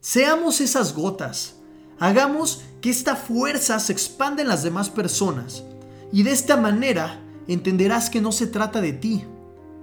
Seamos 0.00 0.60
esas 0.60 0.94
gotas, 0.94 1.56
hagamos 1.98 2.64
que 2.80 2.90
esta 2.90 3.16
fuerza 3.16 3.78
se 3.80 3.92
expanda 3.92 4.40
en 4.40 4.48
las 4.48 4.62
demás 4.62 4.88
personas 4.88 5.64
y 6.12 6.22
de 6.22 6.30
esta 6.30 6.56
manera 6.56 7.20
entenderás 7.48 8.08
que 8.08 8.20
no 8.20 8.30
se 8.32 8.46
trata 8.46 8.80
de 8.80 8.92
ti, 8.92 9.24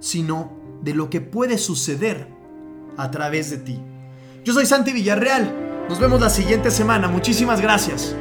sino 0.00 0.58
de 0.82 0.94
lo 0.94 1.10
que 1.10 1.20
puede 1.20 1.58
suceder 1.58 2.28
a 2.96 3.10
través 3.10 3.50
de 3.50 3.58
ti. 3.58 3.78
Yo 4.44 4.52
soy 4.52 4.66
Santi 4.66 4.92
Villarreal. 4.92 5.86
Nos 5.88 5.98
vemos 5.98 6.20
la 6.20 6.30
siguiente 6.30 6.70
semana. 6.70 7.08
Muchísimas 7.08 7.60
gracias. 7.60 8.14